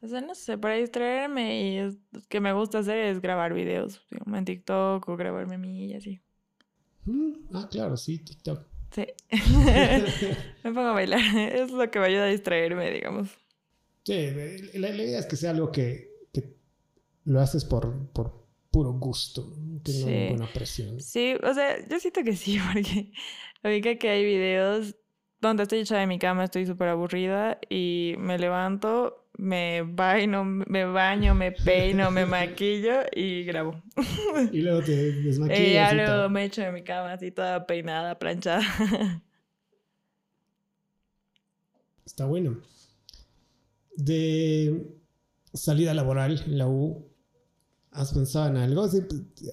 [0.00, 1.96] O sea, no sé, para distraerme y es,
[2.28, 6.20] que me gusta hacer es grabar videos, en TikTok o grabarme a mí y así.
[7.06, 8.66] Mm, ah, claro, sí, TikTok.
[8.92, 9.06] Sí.
[10.62, 13.30] me pongo a bailar, es lo que me ayuda a distraerme, digamos.
[14.04, 14.30] Sí,
[14.74, 16.13] la idea es que sea algo que,
[17.24, 21.00] lo haces por, por puro gusto, no tiene ninguna presión.
[21.00, 23.12] Sí, o sea, yo siento que sí, porque
[23.62, 24.96] oiga que hay videos
[25.40, 30.84] donde estoy echada en mi cama, estoy súper aburrida y me levanto, me baño, me
[30.86, 33.82] baño, me peino, me maquillo y grabo.
[34.52, 35.60] Y luego te desmaquillas.
[35.60, 39.22] Y ya luego me echo en mi cama así toda peinada, planchada.
[42.04, 42.58] Está bueno.
[43.96, 44.84] De
[45.52, 47.13] salida laboral en la U,
[47.94, 48.86] ¿Has pensado en algo?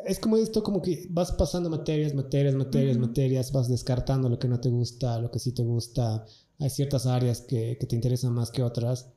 [0.05, 4.47] Es como esto, como que vas pasando materias, materias, materias, materias, vas descartando lo que
[4.47, 6.25] no te gusta, lo que sí te gusta.
[6.59, 9.09] Hay ciertas áreas que, que te interesan más que otras.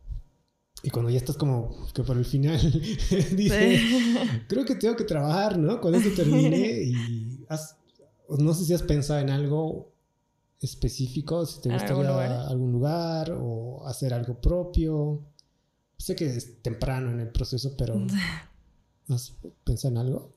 [0.82, 2.60] Y cuando ya estás como que por el final
[3.36, 3.80] dices,
[4.46, 5.80] creo que tengo que trabajar, ¿no?
[5.80, 7.76] Cuando esto termine y has,
[8.28, 9.90] no sé si has pensado en algo
[10.60, 11.46] específico?
[11.46, 12.12] Si te ¿En gustaría algún
[12.48, 13.28] algún lugar?
[13.28, 13.38] lugar?
[13.40, 15.22] o hacer algo propio.
[15.96, 17.94] Sé que es temprano en el proceso, pero
[19.08, 20.32] ¿has pensado en algo?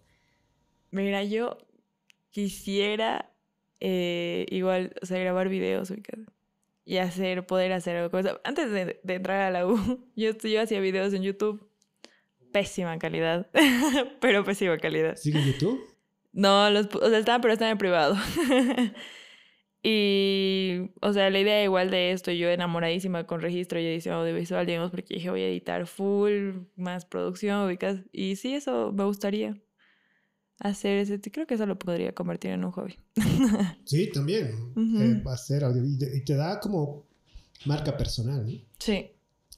[0.91, 1.57] Mira, yo
[2.29, 3.31] quisiera
[3.79, 5.91] eh, igual, o sea, grabar videos
[6.85, 8.17] y hacer, poder hacer algo.
[8.17, 9.77] O sea, antes de, de entrar a la U,
[10.15, 11.67] yo, yo hacía videos en YouTube.
[12.51, 13.47] Pésima calidad,
[14.21, 15.15] pero pésima calidad.
[15.17, 15.83] ¿Sigue YouTube?
[16.31, 18.15] No, los, o sea, estaban, pero estaban en privado.
[19.89, 24.65] y, o sea, la idea igual de esto, yo enamoradísima con registro y edición audiovisual,
[24.65, 28.01] digamos, porque dije, voy a editar full, más producción, ubicas.
[28.11, 29.57] Y sí, eso me gustaría
[30.59, 32.97] hacer ese, creo que eso lo podría convertir en un hobby.
[33.85, 34.73] Sí, también.
[34.75, 37.05] Eh, ser audio y te, y te da como
[37.65, 38.59] marca personal, ¿no?
[38.79, 39.11] Sí.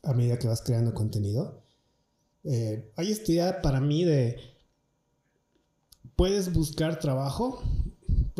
[0.03, 1.63] a medida que vas creando contenido.
[2.43, 4.37] Eh, hay esta idea para mí de
[6.15, 7.63] puedes buscar trabajo,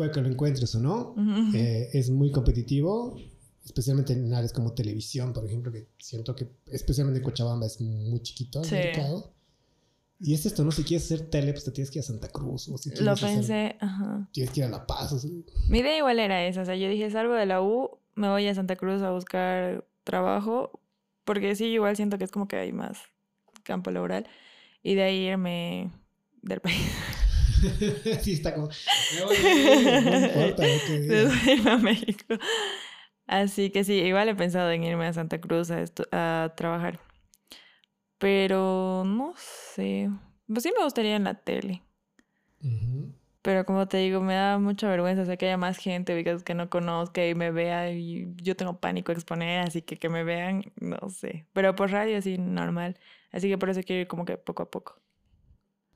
[0.00, 1.10] puede que lo encuentres o no.
[1.10, 1.54] Ujú.
[1.54, 3.14] Eh, es muy competitivo,
[3.66, 8.20] especialmente en áreas como televisión, por ejemplo, que siento que especialmente en Cochabamba es muy
[8.22, 8.76] chiquito el Sí.
[8.76, 9.34] mercado.
[10.18, 10.70] Y es esto, ¿no?
[10.72, 12.68] Si quieres hacer tele, pues te tienes que ir a Santa Cruz.
[12.70, 14.28] O si Lo quieres hacer- pensé, ajá.
[14.32, 15.12] tienes que ir a La Paz.
[15.12, 15.30] o sea,
[15.68, 18.46] Mi idea igual era esa, o sea, yo dije, salgo de la U, me voy
[18.46, 20.80] a Santa Cruz a buscar trabajo,
[21.24, 22.98] porque sí, igual siento que es como que hay más
[23.62, 24.26] campo laboral,
[24.82, 25.90] y de ahí irme
[26.42, 26.76] del país,
[28.22, 28.68] sí, está como.
[28.68, 30.62] "Me voy a ir", no importa
[31.46, 32.34] irme a México.
[33.26, 36.98] Así que sí, igual he pensado en irme a Santa Cruz a, a trabajar,
[38.18, 40.10] pero no sé,
[40.46, 41.82] pues sí me gustaría en la tele.
[43.42, 46.54] Pero como te digo, me da mucha vergüenza, o sea, que haya más gente, que
[46.54, 50.24] no conozca y me vea y yo tengo pánico a exponer, así que que me
[50.24, 51.46] vean, no sé.
[51.54, 52.98] Pero por radio sí, normal.
[53.32, 55.00] Así que por eso quiero ir como que poco a poco.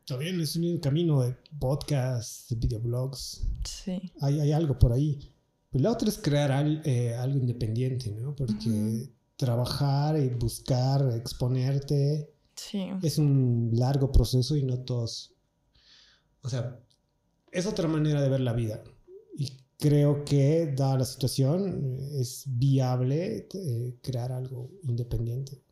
[0.07, 3.41] Está bien, es un camino de podcasts, de videoblogs.
[3.65, 4.13] Sí.
[4.21, 5.33] Hay, hay algo por ahí.
[5.71, 8.37] Pero la otra es crear al- eh, algo independiente, ¿no?
[8.37, 9.09] Porque Ujú.
[9.37, 12.85] trabajar y buscar, exponerte, Sí.
[13.03, 15.33] es un largo proceso y no todos.
[16.43, 16.79] O sea,
[17.51, 18.85] es otra manera de ver la vida.
[19.39, 19.49] Y
[19.79, 25.63] creo que, dada la situación, es viable eh, crear algo independiente.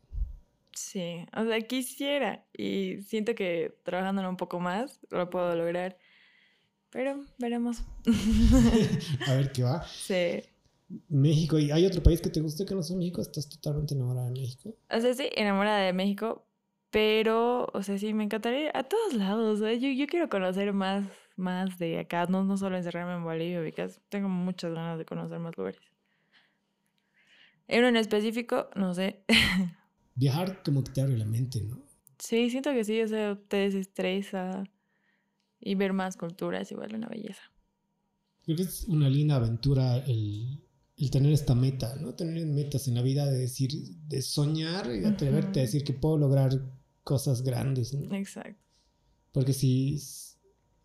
[0.73, 1.25] Sí.
[1.35, 2.45] O sea, quisiera.
[2.55, 5.97] Y siento que trabajándolo un poco más lo puedo lograr.
[6.89, 7.83] Pero veremos.
[9.27, 9.83] A ver qué va.
[9.87, 10.43] sí.
[11.09, 13.21] México, ¿y hay otro país que te guste que no sea México?
[13.21, 14.75] ¿Estás totalmente enamorada de México?
[14.91, 16.45] O sea, sí, enamorada de México,
[16.91, 19.59] pero, o sea, sí, me encantaría a todos lados.
[19.61, 19.79] ¿eh?
[19.79, 21.05] Yo, yo quiero conocer más,
[21.35, 25.39] más de acá, no, no solo encerrarme en Bolivia, porque tengo muchas ganas de conocer
[25.39, 25.81] más lugares.
[27.67, 29.23] En uno en específico, no sé.
[30.15, 31.81] Viajar como que te abre la mente, ¿no?
[32.19, 34.63] sí, siento que sí, o sea, te desestresa
[35.59, 37.41] y ver más culturas igual una belleza.
[38.43, 40.61] Creo que es una linda aventura el,
[40.97, 42.13] el tener esta meta, ¿no?
[42.13, 43.71] Tener metas en la vida de decir,
[44.07, 45.59] de soñar y atreverte Ujú.
[45.59, 46.51] a decir que puedo lograr
[47.03, 48.13] cosas grandes, ¿no?
[48.15, 48.61] Exacto.
[49.31, 49.97] Porque si,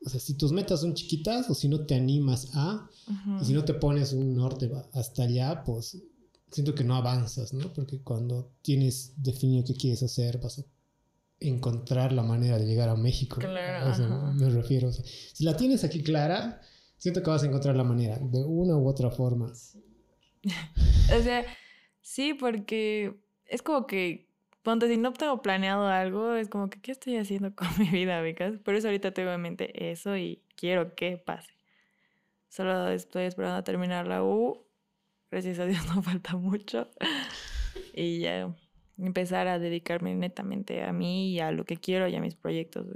[0.05, 3.43] o sea, si tus metas son chiquitas o si no te animas a, Ujú.
[3.43, 6.01] y si no te pones un norte hasta allá, pues
[6.51, 7.73] siento que no avanzas, ¿no?
[7.73, 10.65] Porque cuando tienes definido qué quieres hacer, vas a
[11.41, 13.37] encontrar la manera de llegar a México.
[13.41, 14.33] Claro, O sea, ajá.
[14.33, 14.89] me refiero.
[14.89, 16.61] o sea, si la tienes aquí clara,
[16.97, 19.53] siento que vas a encontrar la manera, de una u otra forma.
[21.19, 21.45] O sea,
[22.03, 23.15] sí, porque
[23.47, 24.29] es como que,
[24.63, 28.21] ponte, si no tengo planeado algo, es como que, ¿qué estoy haciendo con mi vida,
[28.21, 28.59] becas?
[28.59, 31.51] Por eso ahorita tengo en mente eso y quiero que pase.
[32.49, 34.65] Solo estoy esperando a terminar la U.
[35.31, 36.89] Gracias a Dios no falta mucho.
[37.93, 38.55] Y ya
[38.99, 42.87] empezar a dedicarme netamente a mí y a lo que quiero y a mis proyectos.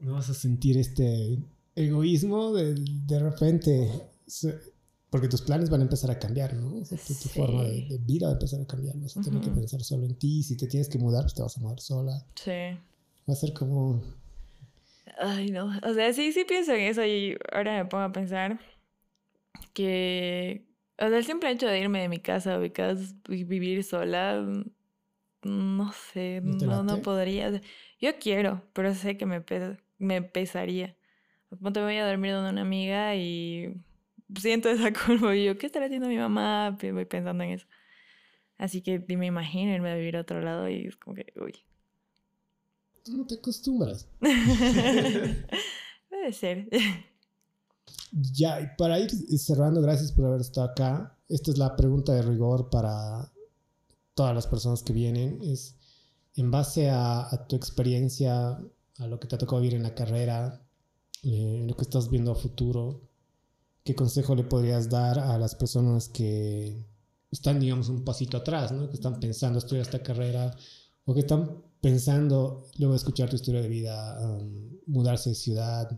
[0.00, 1.38] No vas a sentir este
[1.74, 3.90] egoísmo de, de repente,
[5.10, 6.78] porque tus planes van a empezar a cambiar, ¿no?
[6.80, 7.40] O sea, tu, tu Sí.
[7.40, 9.60] forma de, de vida va a empezar a cambiar, vas a tener que Ujú.
[9.60, 12.24] pensar solo en ti, si te tienes que mudar, pues te vas a mudar sola.
[12.36, 12.78] Sí.
[13.28, 14.00] Va a ser como...
[15.18, 15.66] Ay, no.
[15.82, 18.58] O sea, sí, sí pienso en eso y ahora me pongo a pensar
[19.72, 20.66] que,
[20.98, 24.64] o sea, el simple hecho de irme de mi casa ubicadas y vivir sola, mm,
[25.76, 27.60] no sé, ¿No te no, podría.
[28.00, 30.96] Yo quiero, pero sé que me, pesa- me pesaría.
[31.62, 33.74] Ponte, voy a dormir donde una amiga y
[34.38, 36.76] siento esa culpa y yo, ¿qué estará haciendo mi mamá?
[36.80, 37.66] Voy pensando en eso.
[38.58, 41.54] Así que me imagino irme a vivir a otro lado y es como que, uy.
[43.04, 44.08] Tú no te acostumbras.
[46.10, 46.68] Debe ser.
[48.12, 51.18] Ya, y para ir cerrando, gracias por haber estado acá.
[51.28, 53.32] Esta es la pregunta de rigor para
[54.14, 55.40] todas las personas que vienen.
[55.42, 55.76] Es
[56.36, 58.58] en base a, tu experiencia,
[58.98, 60.62] a lo que te ha tocado vivir en la carrera,
[61.22, 63.02] eh, lo que estás viendo a futuro,
[63.82, 66.86] ¿qué consejo le podrías dar a las personas que
[67.30, 68.88] están, digamos, un pasito atrás, ¿no?
[68.88, 70.56] Que están pensando estudiar esta carrera
[71.04, 75.90] o que están pensando, luego de escuchar tu historia de vida, um, mudarse de ciudad,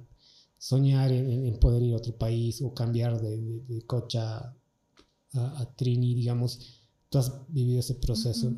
[0.59, 4.55] soñar en, poder ir a otro país o cambiar de, de, Cocha
[5.35, 8.53] a, Trini, digamos, tú has vivido ese proceso.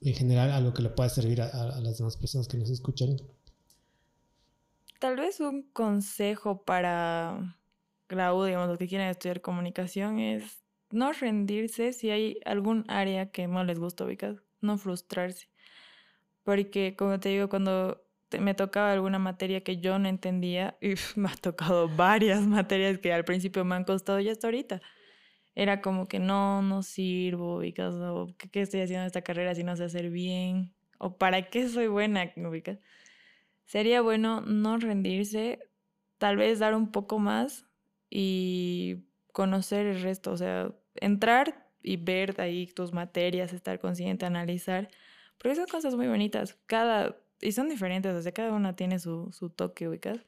[0.00, 3.16] En general, a lo que le puede servir a, las demás personas que nos escuchan.
[4.98, 7.56] Tal vez un consejo para
[8.08, 13.46] Grau, digamos, los que quieren estudiar comunicación es no rendirse si hay algún área que
[13.46, 15.48] no les gusta ubicar, no frustrarse.
[16.42, 18.03] Porque, como te digo, cuando
[18.40, 23.12] me tocaba alguna materia que yo no entendía, y me ha tocado varias materias que
[23.12, 24.82] al principio me han costado y hasta ahorita.
[25.54, 29.62] Era como que no, no sirvo, ubicas, o ¿qué, estoy haciendo en esta carrera si
[29.64, 32.32] no sé hacer bien, o para qué soy buena.
[33.66, 35.60] Sería bueno no rendirse,
[36.18, 37.66] tal vez dar un poco más
[38.10, 44.88] y conocer el resto, o sea, entrar y ver ahí tus materias, estar consciente, analizar,
[45.38, 46.58] porque son cosas muy bonitas.
[46.66, 50.18] Cada y son diferentes, o sea, cada una tiene su, su toque, ubicas.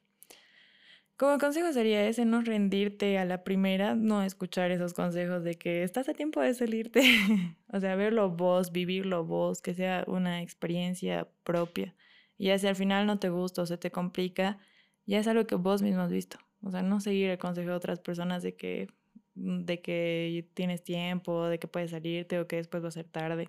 [1.16, 5.82] Como consejo sería ese, no rendirte a la primera, no escuchar esos consejos de que
[5.82, 7.00] estás a tiempo de salirte.
[7.72, 11.94] o sea, verlo vos, vivirlo vos, que sea una experiencia propia.
[12.36, 14.58] Y ya si al final no te gusta o se te complica,
[15.06, 16.36] ya es algo que vos mismo has visto.
[16.62, 18.88] O sea, no seguir el consejo de otras personas de que,
[19.34, 23.48] de que tienes tiempo, de que puedes salirte o que después va a ser tarde.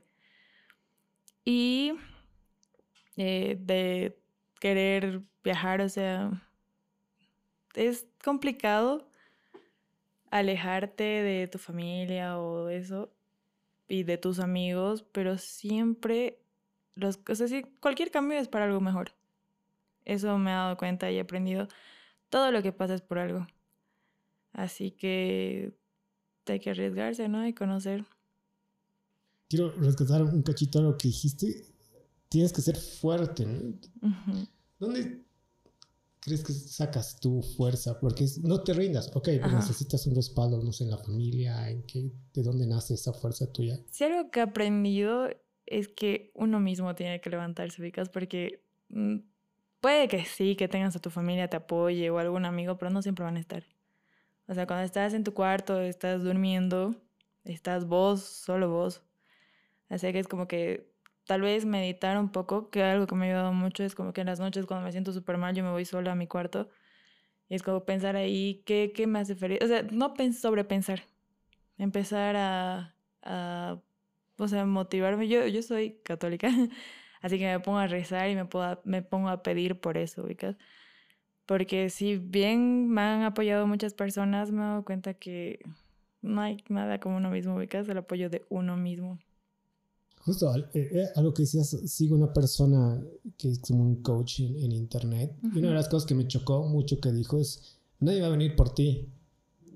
[1.44, 1.92] Y
[3.18, 4.18] eh, de
[4.60, 6.32] querer viajar, o sea,
[7.74, 9.08] es complicado
[10.30, 13.12] alejarte de tu familia o eso
[13.88, 16.40] y de tus amigos, pero siempre
[16.96, 17.48] los, o sea,
[17.80, 19.12] cualquier cambio es para algo mejor.
[20.06, 21.68] Eso me he dado cuenta y he aprendido.
[22.30, 23.48] Todo lo que pasa es por algo.
[24.54, 25.74] Así que
[26.46, 27.46] hay que arriesgarse, ¿no?
[27.48, 28.06] Y conocer.
[29.50, 31.66] Quiero rescatar un cachito a lo que dijiste
[32.30, 33.80] tienes que ser fuerte, ¿no?
[34.80, 35.26] ¿Dónde
[36.20, 38.00] crees que sacas tu fuerza?
[38.00, 41.84] Porque no te rindas, ok, pero necesitas un respaldo, no sé, en la familia, en
[41.84, 43.80] qué, de dónde nace esa fuerza tuya.
[43.90, 45.30] Si algo que he aprendido
[45.66, 49.18] es que uno mismo tiene que levantarse, ubicas, porque mm,
[49.80, 53.02] puede que sí, que tengas a tu familia, te apoye o algún amigo, pero no
[53.02, 53.64] siempre van a estar.
[54.48, 56.96] O sea, cuando estás en tu cuarto, estás durmiendo,
[57.44, 59.02] estás vos, solo vos.
[59.90, 60.92] Así que es como que
[61.28, 64.22] tal vez meditar un poco, que algo que me ha ayudado mucho es como que
[64.22, 66.70] en las noches cuando me siento súper mal yo me voy sola a mi cuarto
[67.50, 69.60] y es como pensar ahí qué, qué me hace feliz.
[69.62, 71.04] O sea, no sobrepensar,
[71.78, 73.80] empezar a, a,
[74.38, 75.28] o sea, motivarme.
[75.28, 76.50] Yo, yo soy católica,
[77.22, 80.24] así que me pongo a rezar y me, puedo, me pongo a pedir por eso,
[80.24, 80.58] ubicas.
[81.46, 85.60] Porque si bien me han apoyado muchas personas, me he dado cuenta que
[86.22, 89.20] no hay nada como uno mismo, ubicas, el apoyo de uno mismo.
[90.28, 93.02] Justo, eh, eh, a lo que decías, sigo una persona
[93.38, 95.34] que es como un coach en, internet.
[95.42, 98.32] Y una de las cosas que me chocó mucho que dijo es, nadie va a
[98.32, 99.08] venir por ti.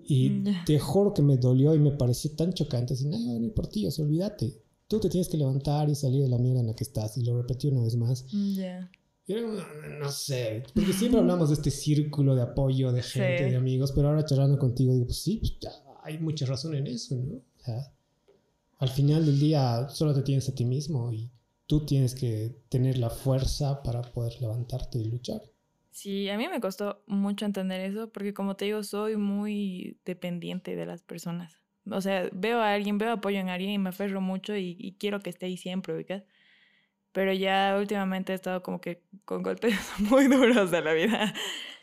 [0.03, 2.95] Y mm, te juro que me dolió y me pareció tan chocante.
[2.95, 4.61] Así, nadie va a venir por ti, o sea, olvídate.
[4.89, 7.15] Tú te tienes que levantar y salir de la mierda en la que estás.
[7.15, 8.25] Y lo repetí una vez más.
[8.33, 8.59] Mm,
[9.29, 9.37] Yo
[10.01, 14.09] no, sé, porque siempre hablamos de este círculo de apoyo, de gente, de amigos, pero
[14.09, 15.53] ahora charlando contigo digo, pues sí, pues
[16.03, 17.35] hay mucha razón en eso, ¿no?
[17.35, 17.93] O sea,
[18.82, 21.29] al final del día solo te tienes a ti mismo y
[21.67, 25.39] tú tienes que tener la fuerza para poder levantarte y luchar.
[25.91, 30.75] Sí, a mí me costó mucho entender eso porque como te digo, soy muy dependiente
[30.75, 31.61] de las personas.
[31.91, 35.19] O sea, veo a alguien, veo apoyo en alguien y me aferro mucho y, quiero
[35.19, 36.23] que esté ahí siempre, ¿ubicas?
[37.11, 41.36] Pero ya últimamente he estado como que con golpes muy duros de la vida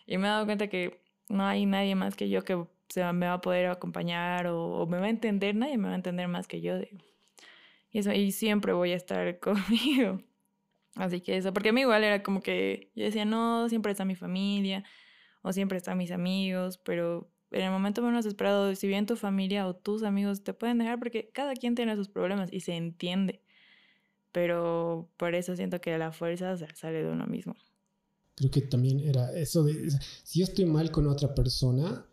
[0.04, 3.26] y me he dado cuenta que no hay nadie más que yo que se me
[3.26, 6.46] va a poder acompañar o, me va a entender, nadie me va a entender más
[6.46, 6.78] que yo.
[7.90, 10.22] Y, eso, y siempre voy a estar conmigo.
[10.94, 14.04] Así que eso, porque a mí igual era como que yo decía, no, siempre está
[14.04, 14.84] mi familia
[15.42, 19.66] o siempre están mis amigos, pero en el momento menos esperado, si bien tu familia
[19.66, 23.42] o tus amigos te pueden dejar, porque cada quien tiene sus problemas y se entiende.
[24.32, 27.56] Pero por eso siento que la fuerza sale de uno mismo.
[28.34, 29.90] Creo que también era eso de,
[30.22, 32.06] si yo estoy mal con otra persona,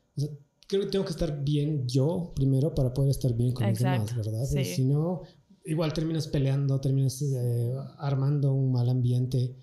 [0.67, 4.15] creo que tengo que estar bien yo primero para poder estar bien con los demás,
[4.15, 4.45] ¿verdad?
[4.45, 5.21] Si no,
[5.65, 9.55] igual terminas peleando, terminas eh, armando un mal ambiente.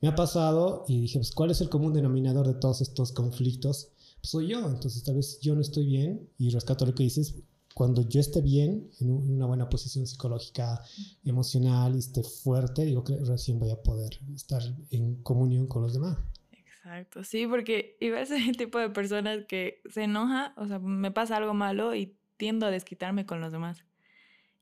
[0.00, 3.88] Me ha pasado y dije, pues, ¿cuál es el común denominador de todos estos conflictos?
[4.20, 7.34] Pues soy yo, entonces tal vez yo no estoy bien y rescato lo que dices.
[7.74, 10.82] Cuando yo esté bien, en, una buena posición psicológica,
[11.24, 15.92] emocional y esté fuerte, digo que recién voy a poder estar en comunión con los
[15.92, 16.16] demás.
[16.86, 21.10] Exacto, sí, porque igual soy el tipo de personas que se enoja, o sea, me
[21.10, 23.84] pasa algo malo y tiendo a desquitarme con los demás.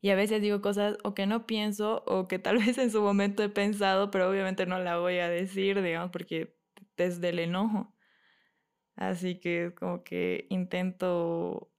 [0.01, 3.01] Y a veces digo cosas o que no pienso o que tal vez en su
[3.01, 6.55] momento he pensado, pero obviamente no la voy a decir, digamos, porque
[6.97, 7.93] desde el enojo.
[8.95, 11.69] Así que como que intento,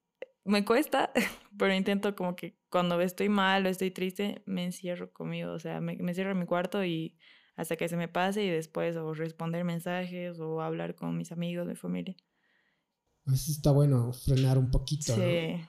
[0.44, 1.12] me cuesta,
[1.59, 5.80] pero intento como que cuando estoy mal o estoy triste, me encierro conmigo, o sea,
[5.80, 7.16] me, me cierro en mi cuarto y
[7.57, 11.66] hasta que se me pase y después o responder mensajes o hablar con mis amigos,
[11.66, 12.14] mi familia.
[13.24, 15.14] A veces está bueno frenar un poquito.
[15.14, 15.61] Sí,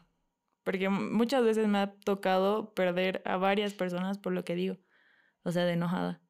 [0.64, 4.78] porque muchas veces me ha tocado perder a varias personas por lo que digo,
[5.44, 6.22] o sea, de enojada.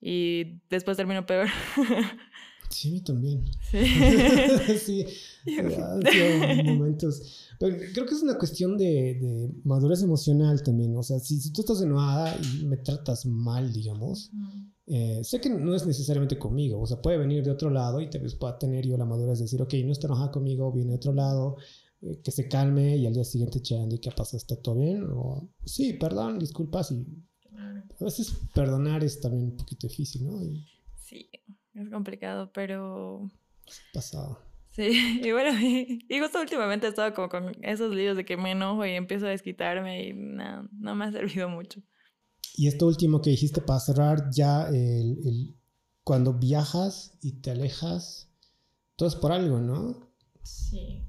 [0.00, 1.48] Y después termino peor.
[2.70, 3.44] Sí, a mí también.
[3.70, 3.84] Sí.
[4.78, 5.06] sí,
[5.60, 7.50] han momentos.
[7.60, 10.96] Pero creo que es una cuestión de, de, madurez emocional también.
[10.96, 14.32] O sea, si, si, tú estás enojada y me tratas mal, digamos,
[14.86, 16.80] eh, sé que no es necesariamente conmigo.
[16.80, 19.38] O sea, puede venir de otro lado y tal vez pueda tener yo la madurez
[19.38, 21.56] de decir, ok, no está enojada conmigo, viene de otro lado,
[22.02, 24.36] eh, que se calme y al día siguiente y ¿qué pasa?
[24.36, 25.04] ¿Está todo bien?
[25.10, 26.90] O, sí, perdón, disculpas.
[26.90, 27.06] Y
[28.00, 30.40] a veces perdonar es también un poquito difícil, ¿no?
[30.96, 31.28] Sí.
[31.74, 33.30] Es complicado, pero...
[33.92, 34.38] Pasado.
[34.70, 38.52] Sí, y bueno, y, justo últimamente he estado como con esos líos de que me
[38.52, 41.80] enojo y empiezo a desquitarme y no, no me ha servido mucho.
[42.56, 45.56] Y esto último que dijiste para cerrar, ya el, el,
[46.04, 48.30] cuando viajas y te alejas,
[48.96, 50.10] todo es por algo, ¿no?
[50.42, 51.06] Sí.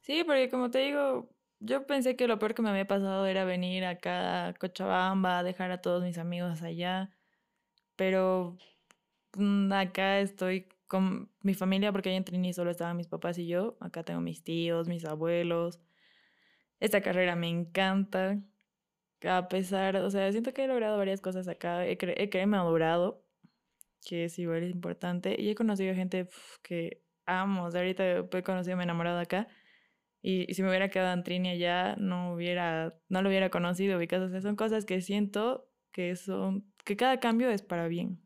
[0.00, 1.30] Sí, porque como te digo,
[1.60, 5.70] yo pensé que lo peor que me había pasado era venir acá a Cochabamba, dejar
[5.72, 7.10] a todos mis amigos allá,
[7.96, 8.56] pero
[9.36, 13.46] Mm, acá estoy con mi familia porque allá en Trini solo estaban mis papás y
[13.46, 13.76] yo.
[13.80, 15.80] Acá tengo mis tíos, mis abuelos.
[16.80, 18.40] Esta carrera me encanta.
[19.26, 21.86] A pesar, o sea, siento que he logrado varias cosas acá.
[21.86, 23.24] He, he, he madurado,
[24.04, 25.36] que es igual es importante.
[25.38, 26.28] Y he conocido gente
[26.62, 27.64] que amo.
[27.64, 29.48] O sea, ahorita he conocido, me he enamorado acá.
[30.22, 33.98] Y, si me hubiera quedado en Trini allá, no, hubiera, no lo hubiera conocido.
[33.98, 38.20] Porque son cosas que siento que son, que cada cambio es para bien.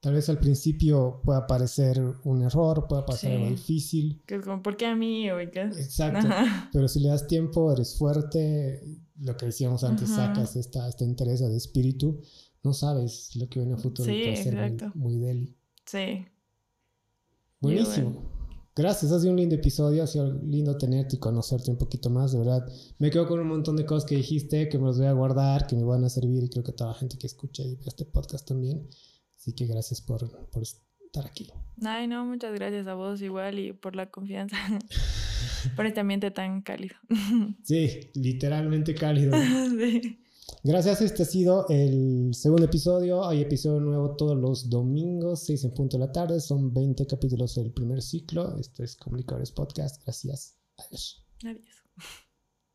[0.00, 4.22] Tal vez al principio pueda parecer un error, pueda parecer algo difícil.
[4.26, 5.28] Que es como, ¿por qué a mí?
[5.28, 6.28] Exacto.
[6.72, 8.82] Pero si le das tiempo, eres fuerte,
[9.18, 12.20] lo que decíamos antes, sacas esta, esta interés de espíritu,
[12.62, 15.56] no sabes lo que viene a futuro sí, puede ser muy, deli.
[15.84, 16.26] Sí.
[17.60, 18.36] Buenísimo.
[18.74, 22.32] Gracias, ha sido un lindo episodio, ha sido lindo tenerte y conocerte un poquito más,
[22.32, 22.68] de verdad.
[22.98, 25.66] Me quedo con un montón de cosas que dijiste, que me los voy a guardar,
[25.66, 28.46] que me van a servir y creo que toda la gente que escucha este podcast
[28.46, 28.86] también.
[29.34, 30.62] Así que gracias por, por
[31.16, 31.50] estar aquí.
[31.82, 34.56] Ay, no, muchas gracias a vos igual y por la confianza,
[35.76, 36.96] por este ambiente tan cálido.
[37.62, 39.36] sí, literalmente cálido.
[39.78, 40.20] sí.
[40.62, 43.26] Gracias, este ha sido el segundo episodio.
[43.26, 46.40] Hay episodio nuevo todos los domingos, 6 en punto de la tarde.
[46.40, 48.56] Son 20 capítulos del primer ciclo.
[48.58, 50.02] Esto es Comunicadores Podcast.
[50.04, 50.56] Gracias.
[50.78, 51.24] Adiós.
[51.44, 52.25] Adiós.